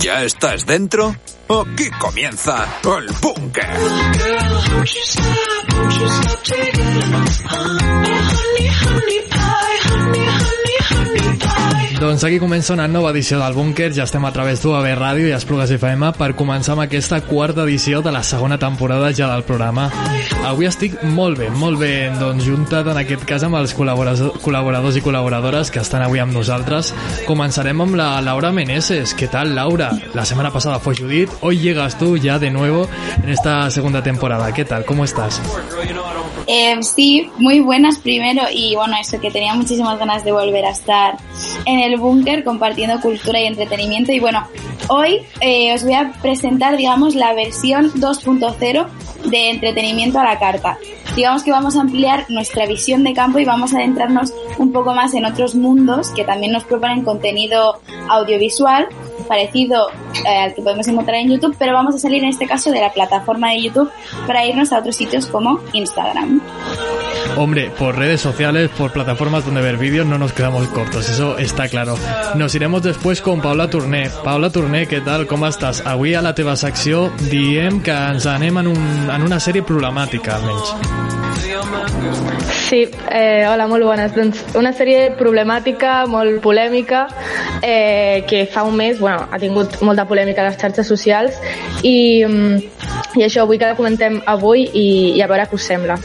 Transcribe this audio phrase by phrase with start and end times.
[0.00, 1.14] ¿Ya estás dentro?
[1.48, 3.66] Aquí comienza el búnker.
[12.00, 15.32] Doncs aquí comença una nova edició del Búnker, ja estem a través d'UAB Ràdio i
[15.36, 19.88] Esplugues FM per començar amb aquesta quarta edició de la segona temporada ja del programa.
[20.46, 25.02] Avui estic molt bé, molt bé doncs, juntat en aquest cas amb els col·laboradors, i
[25.02, 26.92] col·laboradores que estan avui amb nosaltres.
[27.26, 29.14] Començarem amb la Laura Meneses.
[29.18, 29.90] ¿Qué tal, Laura?
[30.14, 32.86] La semana pasada fue Judith, hoy llegas tú ya de nuevo
[33.24, 34.54] en esta segunda temporada.
[34.54, 34.84] ¿Qué tal?
[34.84, 35.42] ¿Cómo estás?
[36.46, 40.70] Eh, sí, muy buenas primero y bueno, eso que tenía muchísimas ganas de volver a
[40.70, 41.16] estar
[41.64, 44.46] en el búnker compartiendo cultura y entretenimiento y bueno,
[44.86, 48.86] hoy eh, os voy a presentar digamos la versión 2.0
[49.30, 50.78] de entretenimiento a la carta.
[51.14, 54.94] Digamos que vamos a ampliar nuestra visión de campo y vamos a adentrarnos un poco
[54.94, 58.88] más en otros mundos que también nos proponen contenido audiovisual
[59.26, 59.88] parecido
[60.24, 62.80] eh, al que podemos encontrar en YouTube, pero vamos a salir en este caso de
[62.80, 63.90] la plataforma de YouTube
[64.26, 66.40] para irnos a otros sitios como Instagram.
[67.36, 71.68] Hombre, por redes sociales, por plataformas donde ver vídeos no nos quedamos cortos, eso está
[71.68, 71.98] claro.
[72.34, 74.10] Nos iremos después con Paula Torné.
[74.24, 75.26] Paula Torné, què tal?
[75.28, 75.82] Com estàs?
[75.84, 80.38] Avui a la teva secció diem que ens anem en, un, en una sèrie problemàtica,
[80.38, 81.15] almenys.
[82.68, 84.14] Sí, eh, hola, molt bones.
[84.16, 87.06] Doncs una sèrie problemàtica, molt polèmica,
[87.62, 91.38] eh, que fa un mes bueno, ha tingut molta polèmica a les xarxes socials
[91.82, 95.68] i, mm, i això vull que la comentem avui i, i a veure què us
[95.70, 95.98] sembla.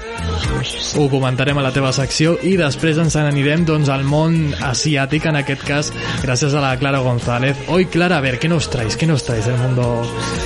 [0.99, 5.41] Ho comentarem a la teva secció i després ens n'anirem doncs, al món asiàtic, en
[5.41, 7.65] aquest cas, gràcies a la Clara González.
[7.67, 8.97] Hoy, Clara, a ver, ¿qué nos traes?
[8.97, 10.03] ¿Qué nos traes del mundo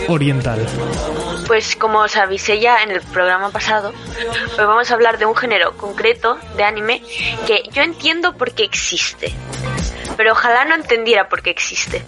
[0.07, 0.63] oriental?
[1.47, 3.93] Pues como os avisé ya en el programa pasado,
[4.57, 7.01] hoy vamos a hablar de un género concreto de anime
[7.45, 9.31] que yo entiendo por qué existe,
[10.17, 12.03] pero ojalá no entendiera por qué existe.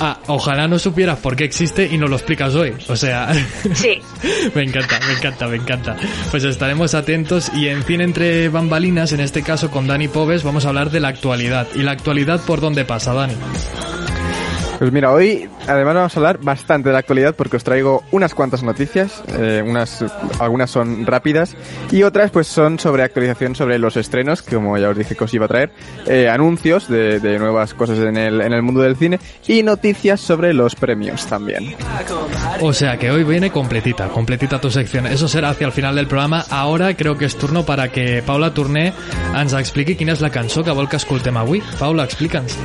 [0.00, 2.74] Ah, ojalá no supieras por qué existe y nos lo explicas hoy.
[2.88, 3.32] O sea,
[3.74, 4.00] Sí,
[4.54, 5.96] me encanta, me encanta, me encanta.
[6.30, 10.64] Pues estaremos atentos y en Cine entre bambalinas, en este caso con Dani Pobes, vamos
[10.64, 11.68] a hablar de la actualidad.
[11.74, 13.34] ¿Y la actualidad por dónde pasa, Dani?
[14.82, 18.34] Pues mira, hoy además vamos a hablar bastante de la actualidad porque os traigo unas
[18.34, 20.04] cuantas noticias, eh, unas,
[20.40, 21.54] algunas son rápidas
[21.92, 25.22] y otras pues son sobre actualización sobre los estrenos, que como ya os dije que
[25.22, 25.70] os iba a traer,
[26.08, 30.20] eh, anuncios de, de nuevas cosas en el, en el mundo del cine y noticias
[30.20, 31.76] sobre los premios también.
[32.60, 35.06] O sea que hoy viene completita, completita tu sección.
[35.06, 36.44] Eso será hacia el final del programa.
[36.50, 38.92] Ahora creo que es turno para que Paula Torné
[39.32, 41.38] ens expliqui quina és la cançó que vol que escoltem.
[41.78, 42.58] Paula, explica'ns.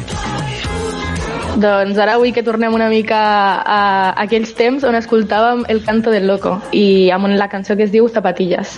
[1.58, 3.78] Doncs ara vull que tornem una mica a,
[4.24, 8.06] aquells temps on escoltàvem el canto del loco i amb la cançó que es diu
[8.14, 8.78] Zapatillas.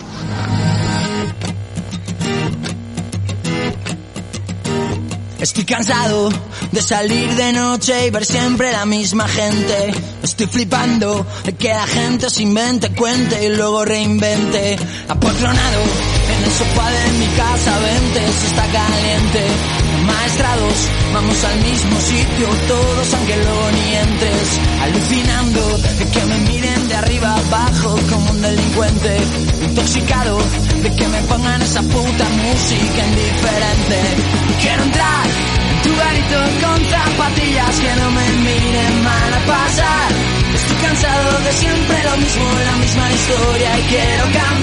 [5.39, 6.29] Estoy cansado
[6.71, 9.91] de salir de noche y ver siempre la misma gente.
[10.23, 14.77] Estoy flipando de que la gente se invente, cuente y luego reinvente.
[15.07, 15.81] Apotronado
[16.33, 19.88] en el sofá de mi casa, vente, si está caliente.
[20.05, 24.59] Maestrados, vamos al mismo sitio, todos aunque luego ni entres.
[24.81, 29.17] Alucinando de que me miren de arriba abajo como un delincuente.
[29.61, 30.37] Intoxicado
[30.83, 33.99] de que me pongan esa puta música indiferente.
[34.61, 35.25] Quiero entrar
[35.71, 40.11] en tu garito con zapatillas que no me miren mal a pasar.
[40.53, 44.58] Estoy cansado de siempre lo mismo, la misma historia y quiero cambiar.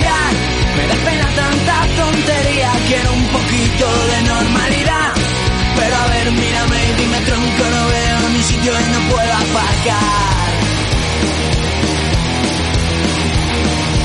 [8.67, 10.53] Veo ni sitio y no puedo aparcar.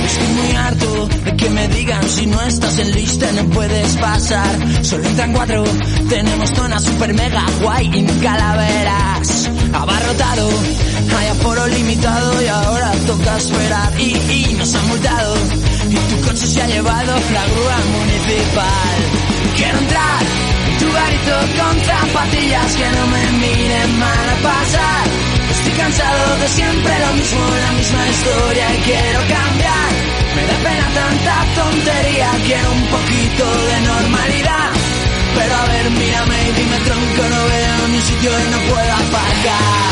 [0.06, 4.86] Estoy muy harto de que me digan si no estás en lista no puedes pasar.
[4.86, 5.64] Solo entran cuatro,
[6.10, 9.50] tenemos zona super mega guay y nunca la verás.
[9.74, 10.50] Abarrotado,
[11.18, 14.00] hay aforo limitado y ahora toca esperar.
[14.00, 15.36] Y, y nos han multado
[15.90, 18.98] y tu coche se ha llevado la grúa municipal.
[19.56, 20.51] Quiero entrar
[20.92, 25.08] en tu garito con zapatillas que no me miren mal a pasar.
[25.50, 29.92] Estoy cansado de siempre lo mismo, la misma historia y quiero cambiar.
[30.36, 34.72] Me da pena tanta tontería, quiero un poquito de normalidad.
[35.36, 39.92] Pero a ver, mírame y dime tronco, no veo ni sitio y no puedo aparcar.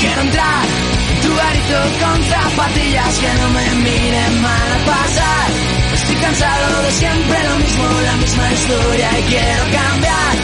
[0.00, 0.64] Quiero entrar
[1.10, 5.48] en tu garito con zapatillas que no me miren mal a pasar.
[5.94, 10.34] Estoy cansado de siempre lo mismo, la misma historia y quiero cambiar.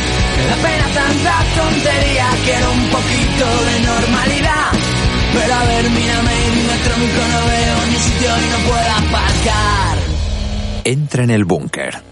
[0.48, 4.70] Me pena tanta tontería, quiero un poquito de normalidad.
[5.34, 9.96] Pero a ver, mírame y dime tronco, no veo ni sitio y no puedo aparcar.
[10.84, 12.02] Entra en el búnker.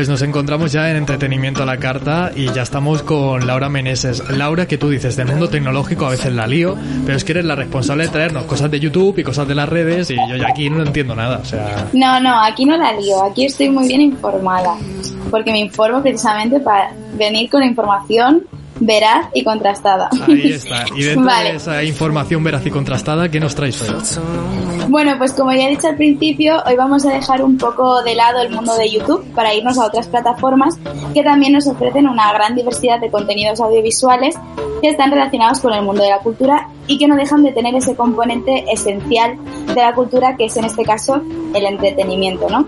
[0.00, 4.26] Pues nos encontramos ya en entretenimiento a la carta y ya estamos con Laura Meneses.
[4.30, 6.74] Laura, que tú dices, del mundo tecnológico a veces la lío,
[7.04, 9.68] pero es que eres la responsable de traernos cosas de YouTube y cosas de las
[9.68, 11.42] redes y yo ya aquí no entiendo nada.
[11.92, 14.74] No, no, aquí no la lío, aquí estoy muy bien informada,
[15.30, 18.46] porque me informo precisamente para venir con información
[18.80, 20.08] veraz y contrastada.
[20.26, 20.84] Ahí está.
[20.96, 21.50] Y dentro Vale.
[21.50, 23.94] de esa información veraz y contrastada, ¿qué nos traes hoy?
[24.88, 28.14] Bueno, pues como ya he dicho al principio, hoy vamos a dejar un poco de
[28.14, 30.78] lado el mundo de YouTube para irnos a otras plataformas
[31.14, 34.34] que también nos ofrecen una gran diversidad de contenidos audiovisuales
[34.82, 37.74] que están relacionados con el mundo de la cultura y que no dejan de tener
[37.74, 39.36] ese componente esencial
[39.66, 41.22] de la cultura que es en este caso
[41.54, 42.66] el entretenimiento, ¿no?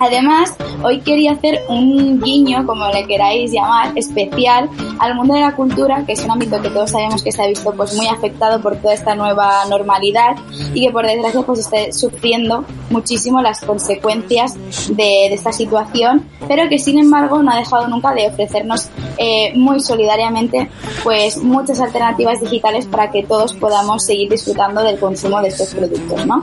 [0.00, 4.68] Además, hoy quería hacer un guiño, como le queráis llamar, especial
[4.98, 7.46] al mundo de la cultura, que es un ámbito que todos sabemos que se ha
[7.46, 10.36] visto pues muy afectado por toda esta nueva normalidad
[10.74, 14.54] y que por desgracia pues está sufriendo muchísimo las consecuencias
[14.88, 19.52] de, de esta situación, pero que sin embargo no ha dejado nunca de ofrecernos eh,
[19.54, 20.68] muy solidariamente
[21.02, 26.26] pues muchas alternativas digitales para que todos podamos seguir disfrutando del consumo de estos productos,
[26.26, 26.42] ¿no?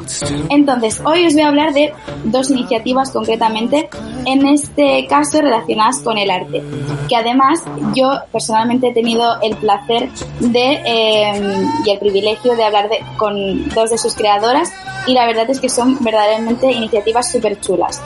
[0.49, 1.91] Entonces, hoy os voy a hablar de
[2.25, 3.89] dos iniciativas concretamente,
[4.25, 6.61] en este caso relacionadas con el arte,
[7.07, 7.63] que además
[7.95, 10.09] yo personalmente he tenido el placer
[10.39, 14.71] de eh, y el privilegio de hablar de, con dos de sus creadoras
[15.07, 18.01] y la verdad es que son verdaderamente iniciativas súper chulas.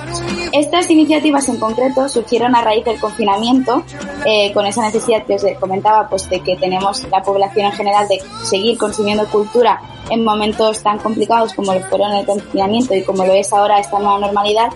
[0.54, 3.84] Estas iniciativas en concreto surgieron a raíz del confinamiento,
[4.24, 8.08] eh, con esa necesidad que os comentaba, pues de que tenemos la población en general
[8.08, 13.26] de seguir consumiendo cultura en momentos tan complicados como lo fueron el confinamiento y como
[13.26, 14.70] lo es ahora esta nueva normalidad.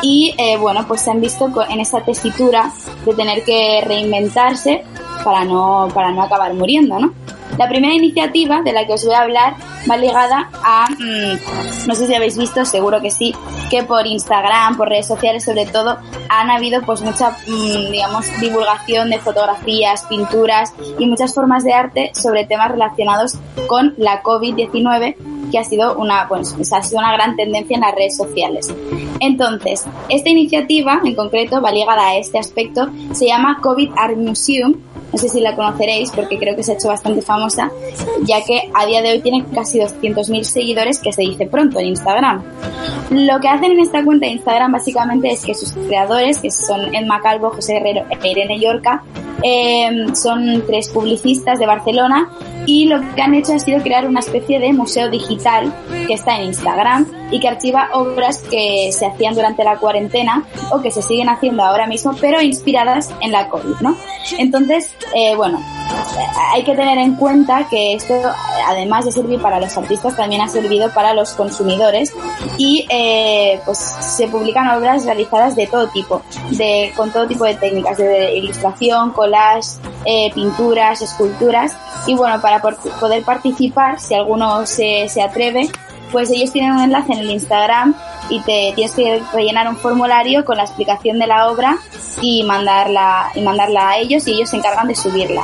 [0.00, 2.72] Y eh, bueno, pues se han visto en esa tesitura
[3.04, 4.84] de tener que reinventarse
[5.22, 7.12] para no, para no acabar muriendo, ¿no?
[7.60, 9.54] La primera iniciativa de la que os voy a hablar
[9.88, 13.34] va ligada a, mm, no sé si habéis visto, seguro que sí,
[13.68, 15.98] que por Instagram, por redes sociales sobre todo,
[16.30, 22.12] han habido pues mucha, mm, digamos, divulgación de fotografías, pinturas y muchas formas de arte
[22.14, 23.34] sobre temas relacionados
[23.66, 25.16] con la COVID-19
[25.52, 28.74] que ha sido una, pues, ha sido una gran tendencia en las redes sociales.
[29.18, 34.76] Entonces, esta iniciativa en concreto va ligada a este aspecto, se llama COVID Art Museum,
[35.12, 37.70] no sé si la conoceréis porque creo que se ha hecho bastante famosa,
[38.22, 41.86] ya que a día de hoy tiene casi 200.000 seguidores, que se dice pronto en
[41.86, 42.42] Instagram.
[43.10, 46.94] Lo que hacen en esta cuenta de Instagram básicamente es que sus creadores, que son
[46.94, 49.02] Emma Calvo, José Herrero e Irene Yorca,
[49.42, 52.30] eh, son tres publicistas de Barcelona
[52.66, 55.72] y lo que han hecho ha sido crear una especie de museo digital
[56.06, 60.80] que está en Instagram y que archiva obras que se hacían durante la cuarentena o
[60.80, 63.96] que se siguen haciendo ahora mismo, pero inspiradas en la COVID, ¿no?
[64.38, 65.60] Entonces, eh, bueno,
[66.52, 68.14] hay que tener en cuenta que esto,
[68.66, 72.12] además de servir para los artistas, también ha servido para los consumidores
[72.58, 77.54] y eh, pues se publican obras realizadas de todo tipo, de con todo tipo de
[77.54, 84.66] técnicas, de ilustración, collage, eh, pinturas, esculturas y bueno, para por- poder participar, si alguno
[84.66, 85.68] se, se atreve,
[86.10, 87.94] pues ellos tienen un enlace en el Instagram
[88.28, 91.78] y te tienes que rellenar un formulario con la explicación de la obra
[92.20, 95.42] y mandarla y mandarla a ellos y ellos se encargan de subirla.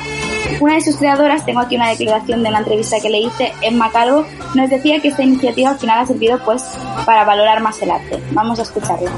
[0.60, 3.90] Una de sus creadoras, tengo aquí una declaración de una entrevista que le hice, Emma
[3.92, 6.64] Calvo, nos decía que esta iniciativa al final ha servido pues
[7.04, 8.22] para valorar más el arte.
[8.32, 9.10] Vamos a escucharla.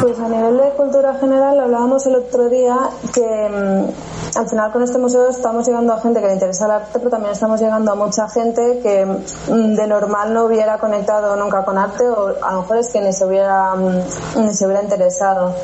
[0.00, 2.76] Pues a nivel de cultura general hablábamos el otro día
[3.12, 6.70] que mm, al final con este museo estamos llegando a gente que le interesa el
[6.72, 11.36] arte, pero también estamos llegando a mucha gente que mm, de normal no hubiera conectado
[11.36, 14.64] nunca con arte o a lo mejor es que ni se hubiera, mm, ni se
[14.64, 15.54] hubiera interesado.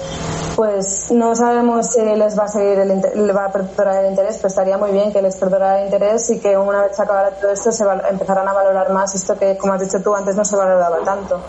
[0.57, 4.49] Pues no sabemos si les va a seguir el, le va a el interés, pero
[4.49, 7.51] estaría muy bien que les perdurara el interés y que una vez se acabara todo
[7.51, 10.57] esto se empezaran a valorar más esto que, como has dicho tú, antes no se
[10.57, 11.41] valoraba tanto.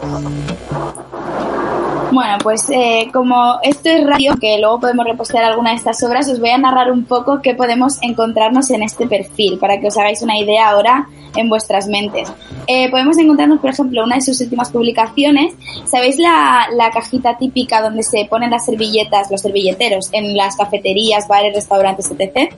[2.12, 6.30] Bueno, pues eh, como esto es radio, que luego podemos repostear alguna de estas obras,
[6.30, 9.98] os voy a narrar un poco qué podemos encontrarnos en este perfil, para que os
[9.98, 12.32] hagáis una idea ahora en vuestras mentes.
[12.68, 15.54] Eh, podemos encontrarnos, por ejemplo, una de sus últimas publicaciones.
[15.86, 21.30] ¿Sabéis la, la cajita típica donde se ponen las servilletas, los servilleteros, en las cafeterías,
[21.30, 22.54] bares, restaurantes, etc.?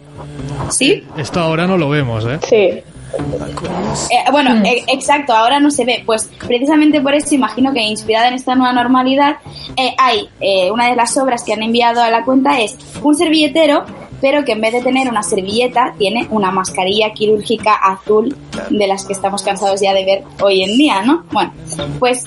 [0.69, 1.03] ¿Sí?
[1.15, 2.39] Esto ahora no lo vemos, ¿eh?
[2.49, 2.92] Sí.
[3.13, 6.03] Eh, bueno, eh, exacto, ahora no se ve.
[6.05, 9.37] Pues precisamente por eso imagino que inspirada en esta nueva normalidad,
[9.75, 10.29] eh, hay
[10.71, 13.85] una de las obras que han enviado a la cuenta es un servilletero,
[14.21, 18.35] pero que en vez de tener una servilleta, tiene una mascarilla quirúrgica azul
[18.69, 21.25] de las que estamos cansados ya de ver hoy en día, ¿no?
[21.31, 21.51] Bueno,
[21.99, 22.23] pues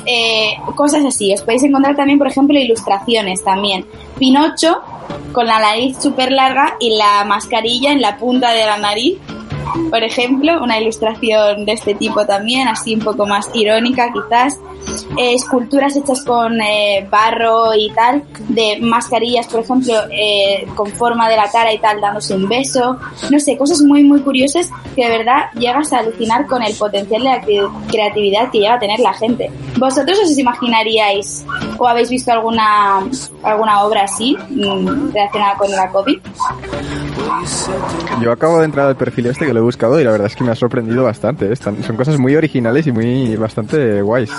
[0.74, 1.32] cosas así.
[1.32, 3.86] Os podéis encontrar también, por ejemplo, ilustraciones también.
[4.18, 4.82] Pinocho
[5.32, 9.18] con la nariz súper larga y la mascarilla en la punta de la nariz
[9.90, 14.58] por ejemplo, una ilustración de este tipo también, así un poco más irónica quizás.
[15.18, 21.28] Eh, esculturas hechas con eh, barro y tal, de mascarillas, por ejemplo, eh, con forma
[21.28, 22.96] de la cara y tal, dándose un beso.
[23.30, 27.22] No sé, cosas muy, muy curiosas que de verdad llegas a alucinar con el potencial
[27.22, 29.50] de la cre- creatividad que llega a tener la gente.
[29.78, 31.44] ¿Vosotros os imaginaríais
[31.78, 33.00] o habéis visto alguna,
[33.42, 36.18] alguna obra así mm, relacionada con la COVID?
[38.22, 40.36] Yo acabo de entrar al perfil este que lo he buscado y la verdad es
[40.36, 41.46] que me ha sorprendido bastante.
[41.46, 41.52] ¿eh?
[41.52, 44.30] Están- son cosas muy originales y muy bastante guays.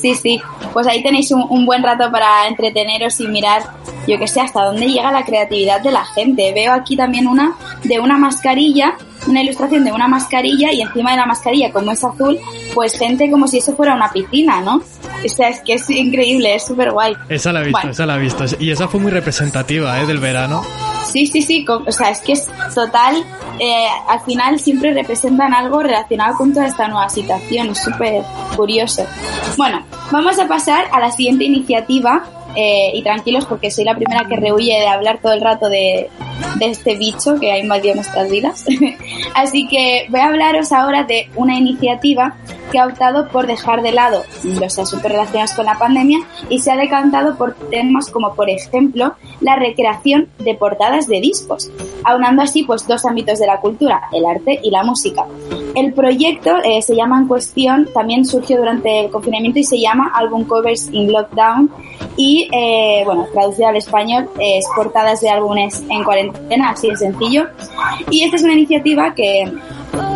[0.00, 0.40] Sí, sí.
[0.72, 3.62] Pues ahí tenéis un, un buen rato para entreteneros y mirar,
[4.08, 6.52] yo que sé, hasta dónde llega la creatividad de la gente.
[6.54, 8.94] Veo aquí también una de una mascarilla,
[9.26, 12.38] una ilustración de una mascarilla y encima de la mascarilla, como es azul,
[12.74, 14.76] pues gente como si eso fuera una piscina, ¿no?
[15.24, 17.14] O sea, es que es increíble, es súper guay.
[17.28, 17.90] Esa la he visto, Bueno.
[17.92, 18.44] esa la he visto.
[18.58, 20.06] Y esa fue muy representativa, ¿eh?
[20.06, 20.62] Del verano.
[21.04, 23.16] Sí, sí, sí, o sea, es que es total,
[23.58, 28.22] eh, al final siempre representan algo relacionado con toda esta nueva situación, es súper
[28.56, 29.04] curioso.
[29.56, 32.24] Bueno, vamos a pasar a la siguiente iniciativa,
[32.54, 36.10] eh, y tranquilos porque soy la primera que rehuye de hablar todo el rato de,
[36.56, 38.64] de este bicho que ha invadido nuestras vidas.
[39.34, 42.36] Así que voy a hablaros ahora de una iniciativa
[42.70, 46.70] que ha optado por dejar de lado los asuntos relacionados con la pandemia y se
[46.70, 51.70] ha decantado por temas como, por ejemplo, la recreación de portadas de discos,
[52.04, 55.26] aunando así pues dos ámbitos de la cultura, el arte y la música.
[55.74, 60.12] El proyecto eh, se llama en cuestión, también surgió durante el confinamiento y se llama
[60.14, 61.70] Album Covers in Lockdown
[62.16, 66.21] y, eh, bueno, traducido al español, es portadas de álbumes en cuarentena,
[66.64, 67.48] así de sencillo.
[68.10, 69.50] Y esta es una iniciativa que,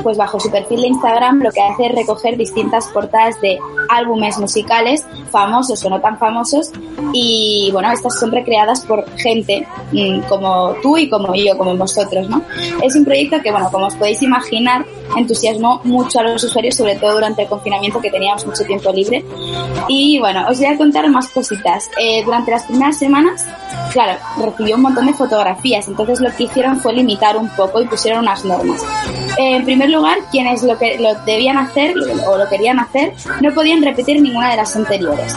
[0.02, 4.38] pues bajo su perfil de Instagram, lo que hace es recoger distintas portadas de álbumes
[4.38, 6.71] musicales, famosos o no tan famosos,
[7.12, 12.28] y bueno, estas son recreadas por gente mm, como tú y como yo, como vosotros,
[12.28, 12.42] ¿no?
[12.83, 14.85] Es un proyecto que, bueno, como os podéis imaginar,
[15.16, 19.25] entusiasmó mucho a los usuarios, sobre todo durante el confinamiento que teníamos mucho tiempo libre.
[19.88, 21.88] Y bueno, os voy a contar más cositas.
[21.99, 23.47] Eh, durante las primeras semanas,
[23.92, 27.87] claro, recibió un montón de fotografías, entonces lo que hicieron fue limitar un poco y
[27.87, 28.83] pusieron unas normas.
[29.38, 31.94] Eh, primer lugar, quienes lo que lo debían hacer
[32.26, 35.35] o lo querían hacer no podían repetir ninguna de las anteriores.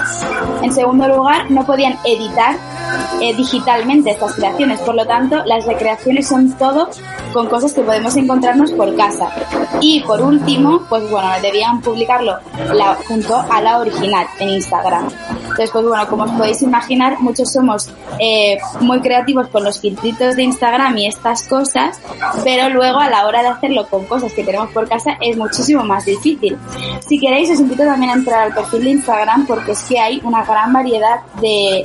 [0.61, 2.55] En segundo lugar, no podían editar
[3.21, 6.89] eh, digitalmente estas creaciones, por lo tanto, las recreaciones son todo
[7.33, 9.29] con cosas que podemos encontrarnos por casa.
[9.81, 12.37] Y por último, pues bueno, debían publicarlo
[13.07, 15.09] junto a la original en Instagram.
[15.41, 17.89] Entonces, pues bueno, como os podéis imaginar, muchos somos
[18.19, 21.99] eh, muy creativos con los filtritos de Instagram y estas cosas,
[22.43, 25.83] pero luego a la hora de hacerlo con cosas que tenemos por casa es muchísimo
[25.83, 26.57] más difícil.
[27.05, 30.21] Si queréis, os invito también a entrar al perfil de Instagram porque es que hay
[30.23, 31.83] una gran variedad de,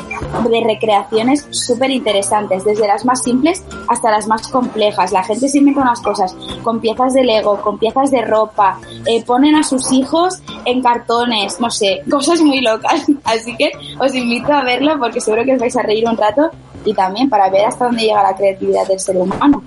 [0.48, 1.13] de recreaciones
[1.50, 5.12] súper interesantes, desde las más simples hasta las más complejas.
[5.12, 9.24] La gente se inventa unas cosas con piezas de Lego, con piezas de ropa, eh,
[9.24, 13.04] ponen a sus hijos en cartones, no sé, cosas muy locas.
[13.24, 16.50] Así que os invito a verlo porque seguro que os vais a reír un rato
[16.84, 19.62] y también para ver hasta dónde llega la creatividad del ser humano.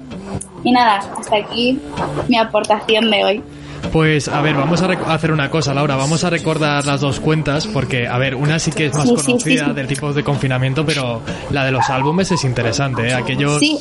[0.63, 1.80] Y nada, hasta aquí
[2.27, 3.44] mi aportación de hoy.
[3.91, 5.96] Pues a ver, vamos a hacer una cosa, Laura.
[5.96, 9.15] Vamos a recordar las dos cuentas porque, a ver, una sí que es más Sí,
[9.15, 9.74] conocida sí, sí.
[9.74, 13.13] del tipo de confinamiento, pero la de los álbumes es interesante, ¿eh?
[13.13, 13.77] Aquellos Sí.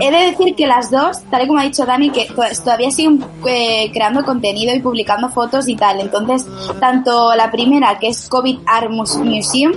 [0.00, 2.90] He de decir que las dos, tal y como ha dicho Dani, que to- todavía
[2.90, 6.00] siguen eh, creando contenido y publicando fotos y tal.
[6.00, 6.46] Entonces,
[6.80, 9.72] tanto la primera, que es COVID Art Mus- Museum,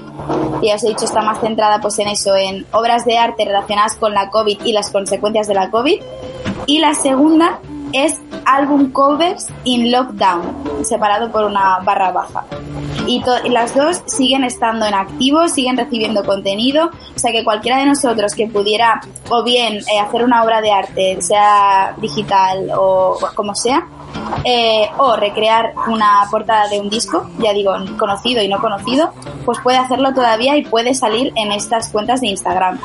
[0.64, 3.96] ya os he dicho está más centrada pues en eso, en obras de arte relacionadas
[3.98, 6.02] con la COVID y las consecuencias de la COVID.
[6.66, 7.60] Y la segunda
[7.94, 12.46] es álbum covers in lockdown, separado por una barra baja.
[13.08, 17.86] Y, las dos siguen estando en activo, siguen recibiendo contenido, o sea que cualquiera de
[17.86, 23.56] nosotros que pudiera o bien eh, hacer una obra de arte, sea digital o como
[23.56, 23.88] sea,
[24.46, 29.14] eh, o recrear una portada de un disco, ya digo, conocido y no conocido,
[29.46, 32.80] pues puede hacerlo todavía y puede salir en estas cuentas de Instagram.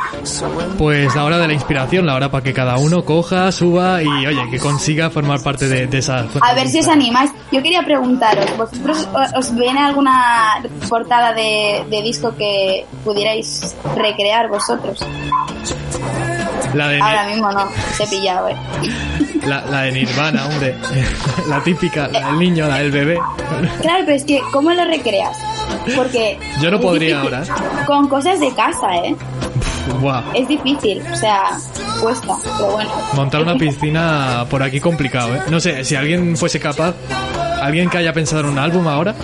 [0.78, 4.26] Pues la hora de la inspiración, la hora para que cada uno coja, suba y
[4.26, 6.26] oye, que consiga formar parte de, de esa...
[6.40, 7.32] A ver si os animáis.
[7.50, 15.04] Yo quería preguntaros, ¿vosotros os viene alguna portada de, de disco que pudierais recrear vosotros?
[16.74, 17.66] La de Ahora mismo no,
[17.96, 18.56] se he pillado, eh.
[19.46, 20.74] La, la de Nirvana, hombre.
[21.48, 23.18] La típica, la del niño, la del bebé.
[23.80, 25.36] Claro, pero es que, ¿cómo lo recreas?
[25.96, 26.38] Porque...
[26.60, 27.34] Yo no es podría difícil.
[27.34, 27.84] ahora.
[27.86, 29.16] Con cosas de casa, ¿eh?
[30.00, 30.22] Buah.
[30.34, 31.44] Es difícil, o sea,
[32.02, 32.90] cuesta, pero bueno.
[33.14, 35.40] Montar una piscina por aquí complicado, ¿eh?
[35.48, 36.94] No sé, si alguien fuese capaz,
[37.62, 39.14] alguien que haya pensado en un álbum ahora,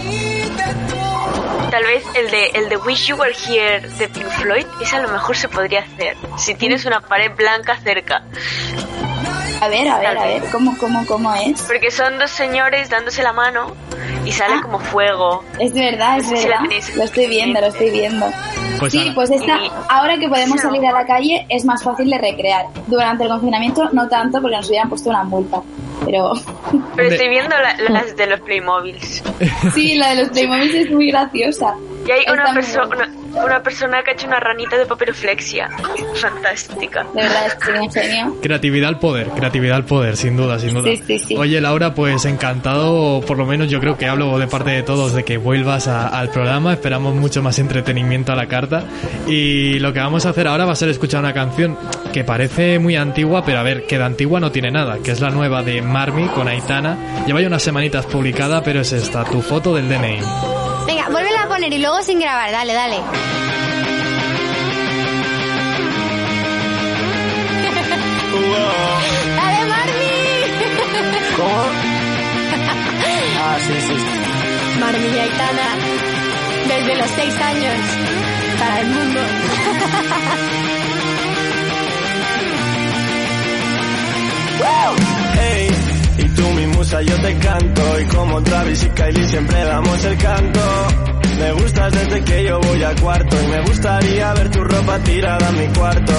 [1.71, 5.03] Tal vez el de, el de Wish You Were Here de Pink Floyd, ese a
[5.03, 6.17] lo mejor se podría hacer.
[6.39, 8.23] Si tienes una pared blanca cerca.
[9.65, 11.63] A ver, a ver, a ver, ¿cómo, cómo, cómo es?
[11.63, 13.73] Porque son dos señores dándose la mano
[14.25, 15.43] y sale como fuego.
[15.59, 16.65] Es verdad, es No sé verdad.
[16.97, 18.27] Lo estoy viendo, lo estoy viendo.
[18.79, 19.15] Pues sí, ahora.
[19.15, 20.67] pues esta, ahora que podemos Sí.
[20.67, 22.67] salir a la calle es más fácil de recrear.
[22.89, 25.63] Durante el confinamiento no tanto porque nos hubieran puesto una multa.
[26.05, 26.33] Pero
[26.97, 29.23] Pero estoy viendo la- las de los Playmobils.
[29.75, 31.75] sí, la de los Playmobil es muy graciosa.
[32.07, 33.09] Y hay una, Está muy perso- buena.
[33.33, 35.71] una, una persona que ha hecho una ranita de papiroflexia.
[36.15, 37.05] Fantástica.
[37.15, 38.37] De verdad, es que un genio.
[38.43, 40.91] creatividad al poder, creatividad al poder, sin duda, sin duda.
[40.91, 41.37] Sí, sí, sí.
[41.37, 45.15] Oye, Laura, pues encantado, por lo menos yo creo que hablo de parte de todos,
[45.15, 46.73] de que vuelvas a- al programa.
[46.75, 48.85] Esperamos mucho más entretenimiento a la carta.
[49.27, 51.77] Y lo que vamos a hacer ahora va a ser escuchar una canción
[52.13, 55.21] que parece muy antigua, pero a ver, que de antigua no tiene nada, que es
[55.21, 57.25] la nueva de Marmi con Aitana.
[57.27, 60.19] Lleva ya unas semanitas publicada, pero es esta, tu foto del DNI.
[61.55, 62.97] Poner y luego sin grabar, dale, dale.
[69.37, 70.15] ¡Dale, Marmi!
[71.37, 71.65] ¿Cómo?
[73.47, 73.95] Ah, sí, sí.
[74.81, 75.77] Marmi y Aitana,
[76.67, 77.75] desde los seis años,
[78.59, 79.21] para el mundo.
[85.35, 85.69] Hey,
[86.19, 90.17] y tú mi musa yo te canto y como Travis y Kylie siempre damos el
[90.19, 91.14] canto.
[91.39, 95.49] Me gustas desde que yo voy a cuarto y me gustaría ver tu ropa tirada
[95.49, 96.13] en mi cuarto.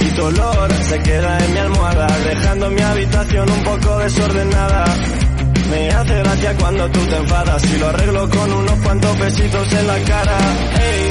[0.00, 4.84] Y tu olor se queda en mi almohada, dejando mi habitación un poco desordenada.
[5.70, 9.86] Me hace gracia cuando tú te enfadas y lo arreglo con unos cuantos besitos en
[9.86, 10.38] la cara.
[10.78, 11.08] Hey,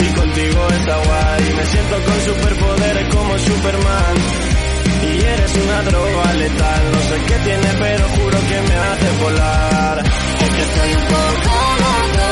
[0.00, 4.16] y contigo está guay, me siento con superpoderes como Superman.
[5.02, 10.04] Y eres una droga letal, no sé qué tiene, pero juro que me hace volar.
[10.40, 12.25] Es estoy un poco loco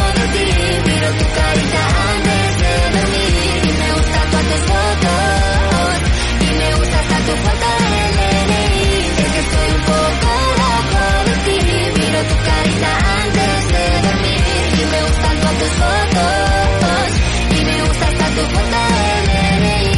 [1.04, 3.88] miro tu carita antes de dormir y me
[4.30, 5.96] todas tus fotos
[6.40, 8.88] y me gusta hasta tu foto del DNI.
[9.22, 10.30] Es que estoy un poco
[10.62, 11.56] loco de ti,
[12.00, 12.90] miro tu carita
[13.22, 17.06] antes de dormir y me gustan todas tus fotos
[17.50, 19.88] y me gusta hasta tu foto del DNI.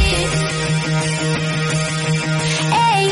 [2.91, 3.05] Ey,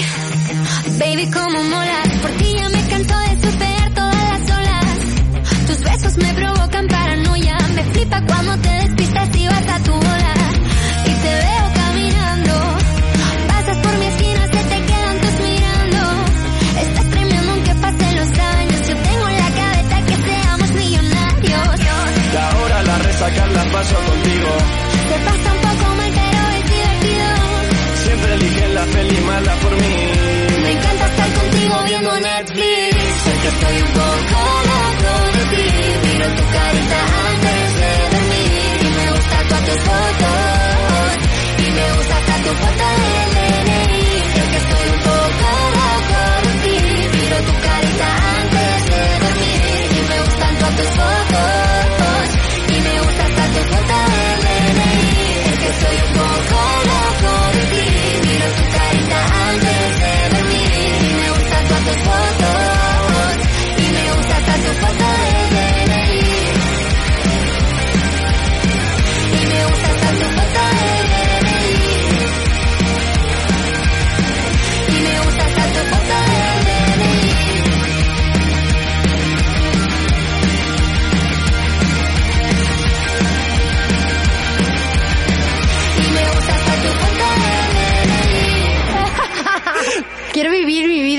[0.99, 4.97] baby, como molas, por ti ya me canso de surfear todas las olas.
[5.67, 7.04] Tus besos me provocan paranoia,
[8.05, 10.33] flipa cuando te despistas y vas a tu bola.
[11.05, 12.53] Y te veo caminando,
[13.47, 16.01] pasas por mi esquina, se te quedan tus mirando.
[16.81, 21.79] Estás tremendo aunque pasen los años, yo tengo en la cabeza que seamos millonarios.
[22.33, 24.51] Y ahora la resaca la paso contigo.
[25.09, 27.29] Se pasa un poco mal pero es divertido.
[28.03, 29.95] Siempre eligen la peli mala por mí.
[30.63, 32.95] Me encanta estar contigo viendo Netflix.
[33.25, 34.39] Sé que estoy un poco
[34.69, 35.65] loco de ti.
[36.05, 37.24] Miro tu carita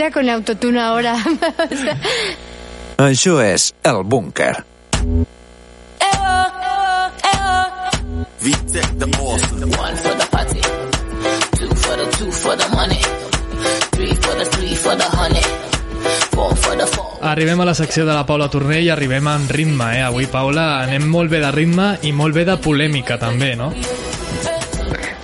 [0.07, 1.17] Shakira con autotune ahora.
[2.97, 4.65] Això és El Búnquer.
[9.67, 10.61] One for the party,
[11.59, 13.01] two for the two for the money,
[13.93, 15.43] three for the three for the honey,
[16.31, 17.03] the.
[17.23, 20.03] Arribem a la secció de la Paula Torner i arribem en ritme, eh?
[20.03, 23.73] Avui, Paula, anem molt bé de ritme i molt bé de polèmica, també, no?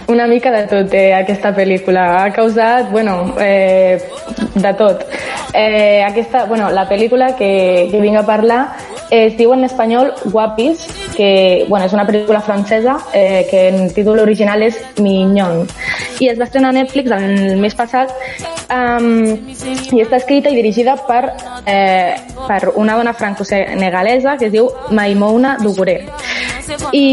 [0.09, 2.25] Una mica de tot, eh, aquesta pel·lícula.
[2.25, 4.01] Ha causat, bueno, eh,
[4.55, 5.05] de tot.
[5.55, 8.63] Eh, aquesta, bueno, la pel·lícula que, que vinc a parlar
[9.13, 14.23] es diu en espanyol Guapis, que bueno, és una pel·lícula francesa eh, que en títol
[14.23, 15.67] original és Mignon.
[16.25, 18.15] I es va estrenar a Netflix el mes passat
[18.73, 19.37] um,
[19.93, 21.35] i està escrita i dirigida per,
[21.69, 26.07] eh, per una dona franco-senegalesa que es diu Maimouna Duguré.
[26.93, 27.07] I,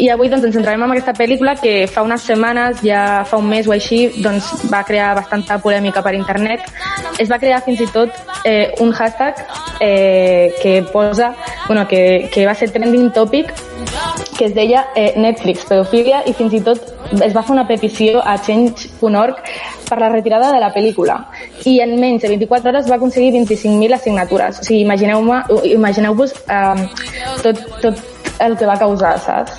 [0.00, 3.48] i avui doncs, ens centrarem en aquesta pel·lícula que fa unes setmanes, ja fa un
[3.50, 6.64] mes o així, doncs, va crear bastanta polèmica per internet.
[7.18, 9.44] Es va crear fins i tot eh, un hashtag
[9.80, 11.34] eh, que posa,
[11.66, 13.52] bueno, que, que va ser trending topic
[14.40, 16.86] que es deia eh, Netflix, pedofilia i fins i tot
[17.20, 19.42] es va fer una petició a change.org
[19.88, 21.18] per la retirada de la pel·lícula
[21.68, 24.62] i en menys de 24 hores va aconseguir 25.000 assignatures.
[24.62, 26.88] O sigui, imagineu-vos imagineu eh,
[27.44, 28.00] tot, tot
[28.40, 29.52] el que va causar, saps?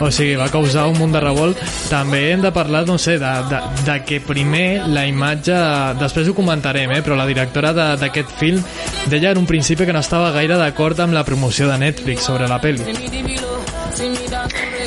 [0.00, 1.58] O sigui, va causar un munt de revolt.
[1.90, 5.56] També hem de parlar, no sé, de, de, de que primer la imatge...
[6.00, 7.02] Després ho comentarem, eh?
[7.04, 8.62] però la directora de- d'aquest film
[9.10, 12.48] deia en un principi que no estava gaire d'acord amb la promoció de Netflix sobre
[12.48, 12.86] la pel·li.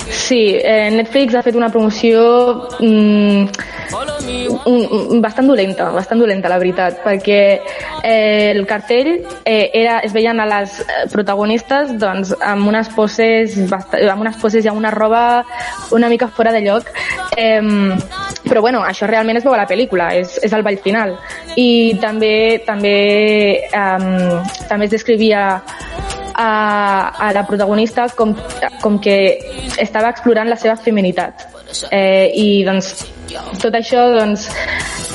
[0.09, 3.51] Sí, eh, Netflix ha fet una promoció mm, un-
[5.21, 7.39] bastant dolenta, bastant dolenta, la veritat, perquè
[8.03, 9.11] eh, el cartell
[9.45, 14.65] eh, era, es veien a les eh, protagonistes doncs, amb unes poses amb unes poses
[14.65, 15.43] i amb una roba
[15.91, 16.89] una mica fora de lloc
[17.37, 17.61] eh,
[18.43, 21.15] però bueno, això realment es veu a la pel·lícula, és, és el ball final
[21.55, 22.97] i també també,
[23.67, 25.45] eh, també es descrivia
[26.33, 26.49] a,
[27.27, 28.35] a la protagonista com,
[28.81, 29.17] com que
[29.77, 31.47] estava explorant la seva feminitat.
[31.91, 32.93] Eh, I doncs
[33.61, 34.45] tot això doncs,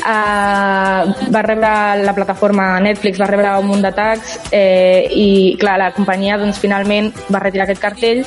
[0.03, 1.03] eh,
[1.35, 1.71] va rebre
[2.03, 7.13] la plataforma Netflix va rebre un munt d'atacs eh, i clar, la companyia doncs, finalment
[7.29, 8.25] va retirar aquest cartell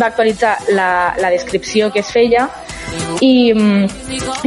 [0.00, 2.48] va actualitzar la, la descripció que es feia
[3.20, 3.84] i, mm,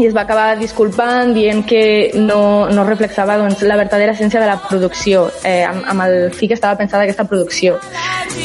[0.02, 4.50] i es va acabar disculpant dient que no, no reflexava doncs, la verdadera essència de
[4.50, 7.80] la producció eh, amb, amb el fi que estava pensada aquesta producció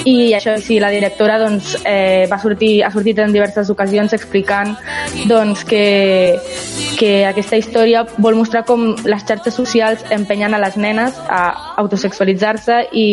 [0.05, 4.77] i això sí, la directora doncs, eh, va sortir, ha sortit en diverses ocasions explicant
[5.29, 6.39] doncs, que,
[6.99, 11.43] que aquesta història vol mostrar com les xarxes socials empenyen a les nenes a
[11.83, 13.09] autosexualitzar-se i,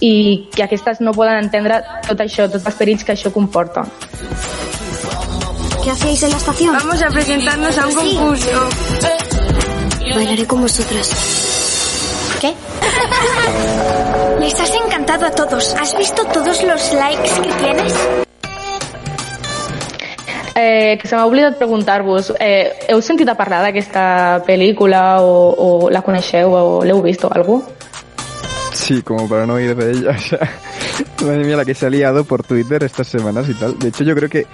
[0.00, 0.14] i
[0.54, 3.86] que aquestes no poden entendre tot això, tots els perills que això comporta.
[5.86, 6.72] ¿Qué hacéis en la estación?
[6.74, 8.16] Vamos a presentarnos a un Sí.
[8.16, 8.68] concurso.
[10.16, 11.10] Bailaré con vosotras.
[12.40, 12.52] ¿Qué?
[14.40, 15.76] Les has encantado a todos.
[15.80, 17.94] ¿Has visto todos los likes que tienes?
[20.56, 25.88] Eh, que se m'ha oblidat preguntar-vos, eh, heu sentit a parlar d'aquesta pel·lícula o, o
[25.88, 27.62] la coneixeu o l'heu vist o algú?
[28.72, 30.10] Sí, como para no oír de ella.
[30.10, 30.50] O sea,
[31.22, 33.78] madre mía, la que se ha liado por Twitter estas semanas y tal.
[33.78, 34.46] De hecho, yo creo que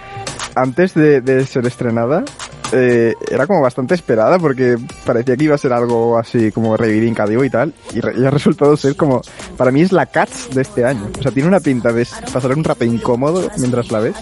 [0.54, 2.24] antes de, ser estrenada,
[2.72, 7.44] eh, era como bastante esperada porque parecía que iba a ser algo así como reivindicativo
[7.44, 7.72] y tal.
[7.94, 9.20] Y, re- y ha resultado ser como,
[9.56, 11.08] para mí es la Cats de este año.
[11.18, 14.16] O sea, tiene una pinta de pasar un rape incómodo mientras la ves.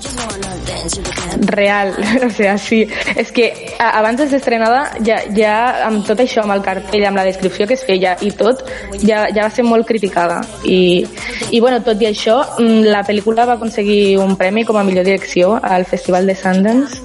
[1.40, 1.94] Real,
[2.26, 2.80] o sigui, sí.
[3.16, 7.20] És que abans de ser estrenada, ja, ja amb tot això, amb el cartell, amb
[7.20, 8.64] la descripció que es feia i tot,
[9.02, 10.40] ja, ja va ser molt criticada.
[10.64, 11.04] I,
[11.50, 15.04] i bueno, tot i això, mm, la pel·lícula va aconseguir un premi com a millor
[15.06, 17.00] direcció al Festival de Sundance.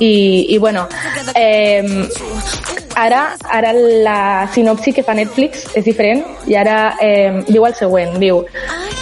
[0.00, 0.86] I, i bueno,
[1.34, 2.08] eh,
[2.94, 8.18] ara, ara la sinopsi que fa Netflix és diferent i ara eh, diu el següent,
[8.18, 8.44] diu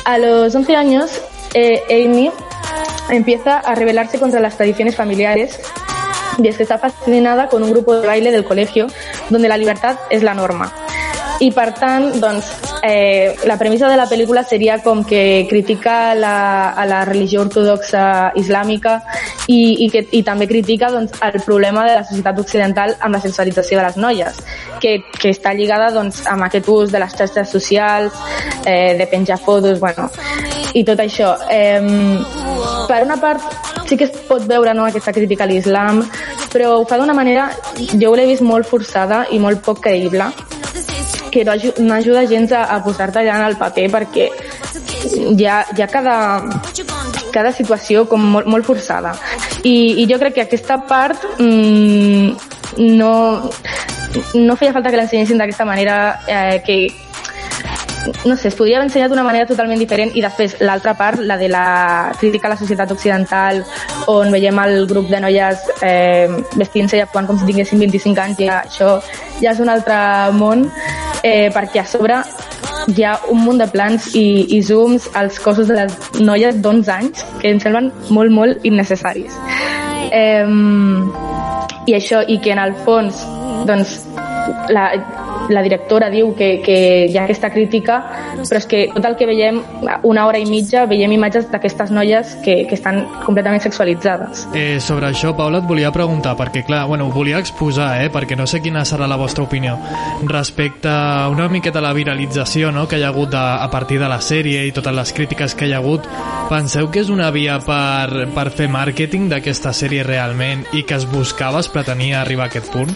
[0.07, 1.20] A los 11 años,
[1.53, 2.31] eh, Amy
[3.11, 5.59] empieza a rebelarse contra las tradiciones familiares
[6.38, 8.87] y es que está fascinada con un grupo de baile del colegio
[9.31, 10.72] donde la libertad es la norma.
[11.40, 12.46] I per tant, doncs,
[12.83, 18.33] eh, la premissa de la pel·lícula seria com que critica la, a la religió ortodoxa
[18.40, 18.94] islàmica
[19.53, 23.20] i, i, que, i també critica doncs, el problema de la societat occidental amb la
[23.20, 24.40] sexualització de les noies,
[24.81, 28.16] que, que està lligada doncs, amb aquest ús de les xarxes socials,
[28.64, 30.09] eh, de penjar fotos, bueno,
[30.72, 31.35] i tot això.
[31.53, 31.85] Eh,
[32.88, 33.44] per una part,
[33.87, 36.01] sí que es pot veure no, aquesta crítica a l'islam,
[36.53, 37.51] però ho fa d'una manera,
[37.92, 40.33] jo l'he vist molt forçada i molt poc creïble,
[41.37, 44.29] que no, no ajuda gens a, a posar-te allà en el paper perquè
[45.37, 46.16] hi ha, hi ha cada,
[47.35, 49.12] cada situació com molt, molt forçada.
[49.62, 53.12] I, I jo crec que aquesta part mm, no...
[54.33, 56.79] no feia falta que l'ensenyessin d'aquesta manera eh, que
[58.25, 61.37] no sé, es podria haver ensenyat d'una manera totalment diferent i després l'altra part, la
[61.40, 63.62] de la crítica a la societat occidental
[64.12, 68.42] on veiem el grup de noies eh, vestint-se i actuant com si tinguessin 25 anys
[68.46, 68.92] ja, això
[69.42, 69.99] ja és un altre
[70.38, 70.68] món
[71.22, 72.20] eh, perquè a sobre
[72.94, 76.92] hi ha un munt de plans i, i zooms als cossos de les noies d'11
[76.94, 79.35] anys que em semblen molt, molt innecessaris.
[80.12, 80.46] Eh,
[81.87, 83.22] I això, i que en el fons,
[83.66, 83.98] doncs,
[84.74, 84.90] la,
[85.48, 87.98] la directora diu que, que hi ha aquesta crítica,
[88.42, 89.61] però és que tot el que veiem,
[90.09, 94.46] una hora i mitja, veiem imatges d'aquestes noies que, que estan completament sexualitzades.
[94.56, 98.46] Eh, sobre això, Paula, et volia preguntar, perquè clar, bueno, volia exposar, eh, perquè no
[98.50, 99.76] sé quina serà la vostra opinió,
[100.26, 104.11] respecte a una miqueta la viralització no?, que hi ha hagut a, a partir de
[104.11, 106.06] la sèrie i totes les crítiques que hi ha hagut,
[106.50, 111.09] penseu que és una via per, per fer màrqueting d'aquesta sèrie realment i que es
[111.11, 112.94] buscava, es pretenia arribar a aquest punt?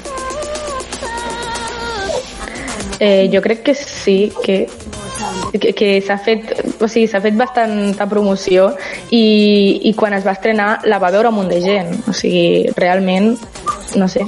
[3.01, 4.67] Eh, jo crec que sí, que,
[5.59, 8.75] que, que s'ha fet, o sigui, s'ha fet bastanta promoció
[9.09, 11.95] i, i quan es va estrenar la va veure un munt de gent.
[12.07, 13.33] O sigui, realment,
[13.97, 14.25] no sé.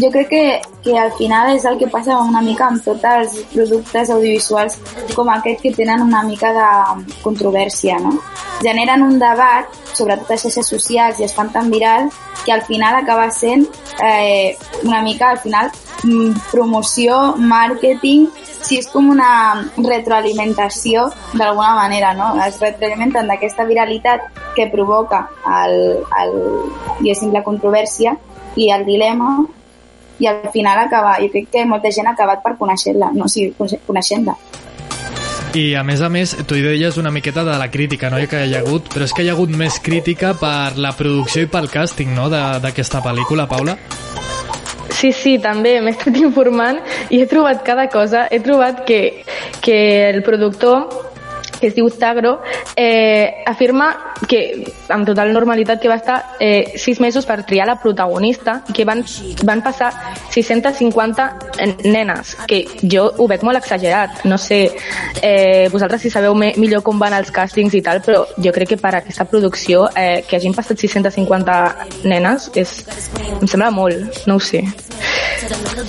[0.00, 3.36] Jo crec que, que al final és el que passa una mica amb tots els
[3.52, 4.78] productes audiovisuals
[5.14, 6.68] com aquest que tenen una mica de
[7.22, 8.16] controvèrsia, no?
[8.62, 12.10] Generen un debat sobre totes les xarxes socials i es fan tan viral
[12.44, 13.66] que al final acaba sent
[14.02, 15.70] eh, una mica, al final,
[16.04, 18.28] mm, promoció, màrqueting,
[18.62, 22.34] si és com una retroalimentació d'alguna manera, no?
[22.44, 25.28] Es retroalimenten d'aquesta viralitat que provoca
[25.64, 28.16] el, el, la controvèrsia
[28.58, 29.36] i el dilema
[30.18, 33.28] i al final acaba, jo crec que molta gent ha acabat per conèixer-la, no?
[33.28, 33.54] O sigui,
[33.86, 34.34] coneixent-la.
[35.56, 38.18] I a més a més, tu hi deies una miqueta de la crítica no?
[38.28, 41.46] que hi ha hagut, però és que hi ha hagut més crítica per la producció
[41.46, 42.26] i pel càsting no?
[42.28, 43.78] de- d'aquesta pel·lícula, Paula?
[44.98, 46.80] Sí, sí, també m'he estat informant
[47.14, 48.26] i he trobat cada cosa.
[48.30, 49.22] He trobat que,
[49.62, 49.78] que
[50.10, 51.07] el productor
[51.60, 52.40] que es diu Tagro,
[52.76, 57.76] eh, afirma que amb total normalitat que va estar eh, sis mesos per triar la
[57.80, 59.04] protagonista i que van,
[59.44, 59.92] van passar
[60.30, 61.28] 650
[61.84, 64.24] nenes, que jo ho veig molt exagerat.
[64.24, 64.70] No sé,
[65.22, 68.74] eh, vosaltres si sabeu me, millor com van els càstings i tal, però jo crec
[68.74, 71.58] que per aquesta producció eh, que hagin passat 650
[72.04, 72.84] nenes és,
[73.40, 74.64] em sembla molt, no ho sé.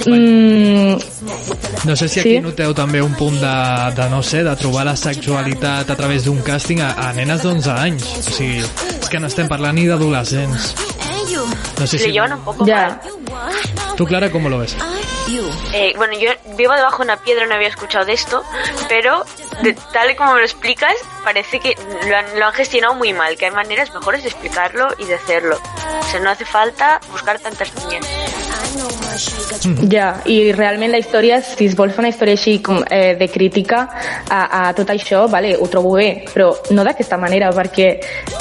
[0.05, 0.97] Mm,
[1.85, 2.35] No sé si Sí.
[2.35, 3.55] aquí noteu també un punt de,
[3.95, 7.71] de no sé, de trobar la sexualitat a través d'un càsting a, a nenes d'11
[7.75, 8.07] anys.
[8.19, 8.63] O sigui,
[8.99, 10.73] és que no estem parlant ni d'adolescents.
[11.79, 12.11] No sé Le si...
[12.11, 12.99] llevan un poco ya.
[13.95, 14.75] ¿Tú, Clara, cómo lo ves?
[15.73, 18.43] Eh, bueno, yo vivo debajo de una piedra, no había escuchado de esto,
[18.87, 19.23] pero
[19.61, 21.75] de, tal y como me lo explicas, parece que
[22.07, 25.15] lo han, lo han gestionado muy mal, que hay maneras mejores de explicarlo y de
[25.15, 25.59] hacerlo.
[25.99, 28.05] O sea, no hace falta buscar tantas niñas.
[29.89, 33.27] Ja, i realment la història, si es vol fer una història així com, eh, de
[33.31, 33.81] crítica
[34.29, 37.89] a, a tot això, vale, ho trobo bé, però no d'aquesta manera, perquè,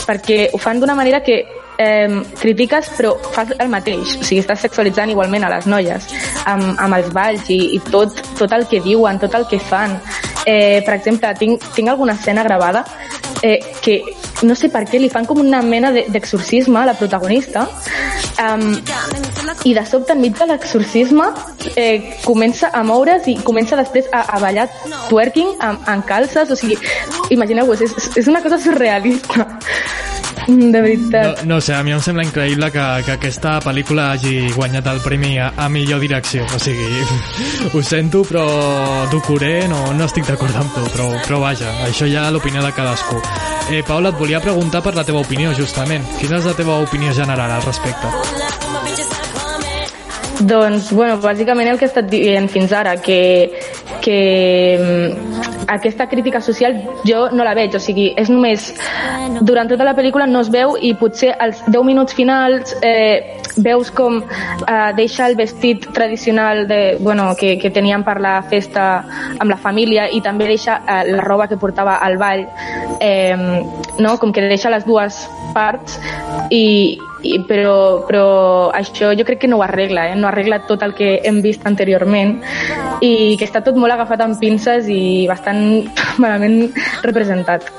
[0.06, 1.40] perquè ho fan d'una manera que
[1.78, 6.08] eh, critiques però fas el mateix, o sigui, estàs sexualitzant igualment a les noies,
[6.46, 9.98] amb, amb els balls i, i tot, tot el que diuen, tot el que fan.
[10.46, 12.84] Eh, per exemple, tinc, tinc alguna escena gravada
[13.42, 14.02] eh, que
[14.42, 17.66] no sé per què li fan com una mena de- d'exorcisme a la protagonista.
[18.38, 18.76] Um,
[19.66, 21.24] i de sobte enmig de l'exorcisme
[21.74, 24.68] eh, comença a moure's i comença després a, a ballar
[25.08, 26.78] twerking amb, amb calces, o sigui,
[27.34, 29.48] imagineu-vos, és, és una cosa surrealista
[30.72, 31.42] de veritat.
[31.44, 35.00] No, no sé, a mi em sembla increïble que, que aquesta pel·lícula hagi guanyat el
[35.04, 36.46] premi a, a millor direcció.
[36.56, 36.88] O sigui,
[37.74, 38.46] ho sento, però
[39.12, 43.20] Ducuré no, no estic d'acord amb tu, però, però vaja, això ja l'opinió de cadascú.
[43.68, 46.06] Eh, Paula, et volia preguntar per la teva opinió, justament.
[46.18, 48.08] Quina és la teva opinió general al respecte?
[50.38, 53.50] Doncs, bueno, bàsicament el que he estat dient fins ara, que,
[54.00, 54.18] que
[55.68, 58.70] aquesta crítica social jo no la veig, o sigui, és només
[59.44, 63.90] durant tota la pel·lícula no es veu i potser als 10 minuts finals eh, veus
[63.94, 68.88] com eh, deixa el vestit tradicional de, bueno, que, que tenien per la festa
[69.38, 72.46] amb la família i també deixa eh, la roba que portava al ball
[73.00, 73.36] eh,
[73.98, 74.16] no?
[74.18, 75.20] com que deixa les dues
[75.54, 75.98] parts
[76.50, 78.26] i, i, però, però
[78.74, 80.16] això jo crec que no ho arregla, eh?
[80.16, 82.38] no arregla tot el que hem vist anteriorment
[83.04, 85.88] i que està tot molt agafat amb pinces i bastant
[86.22, 86.68] malament
[87.06, 87.72] representat.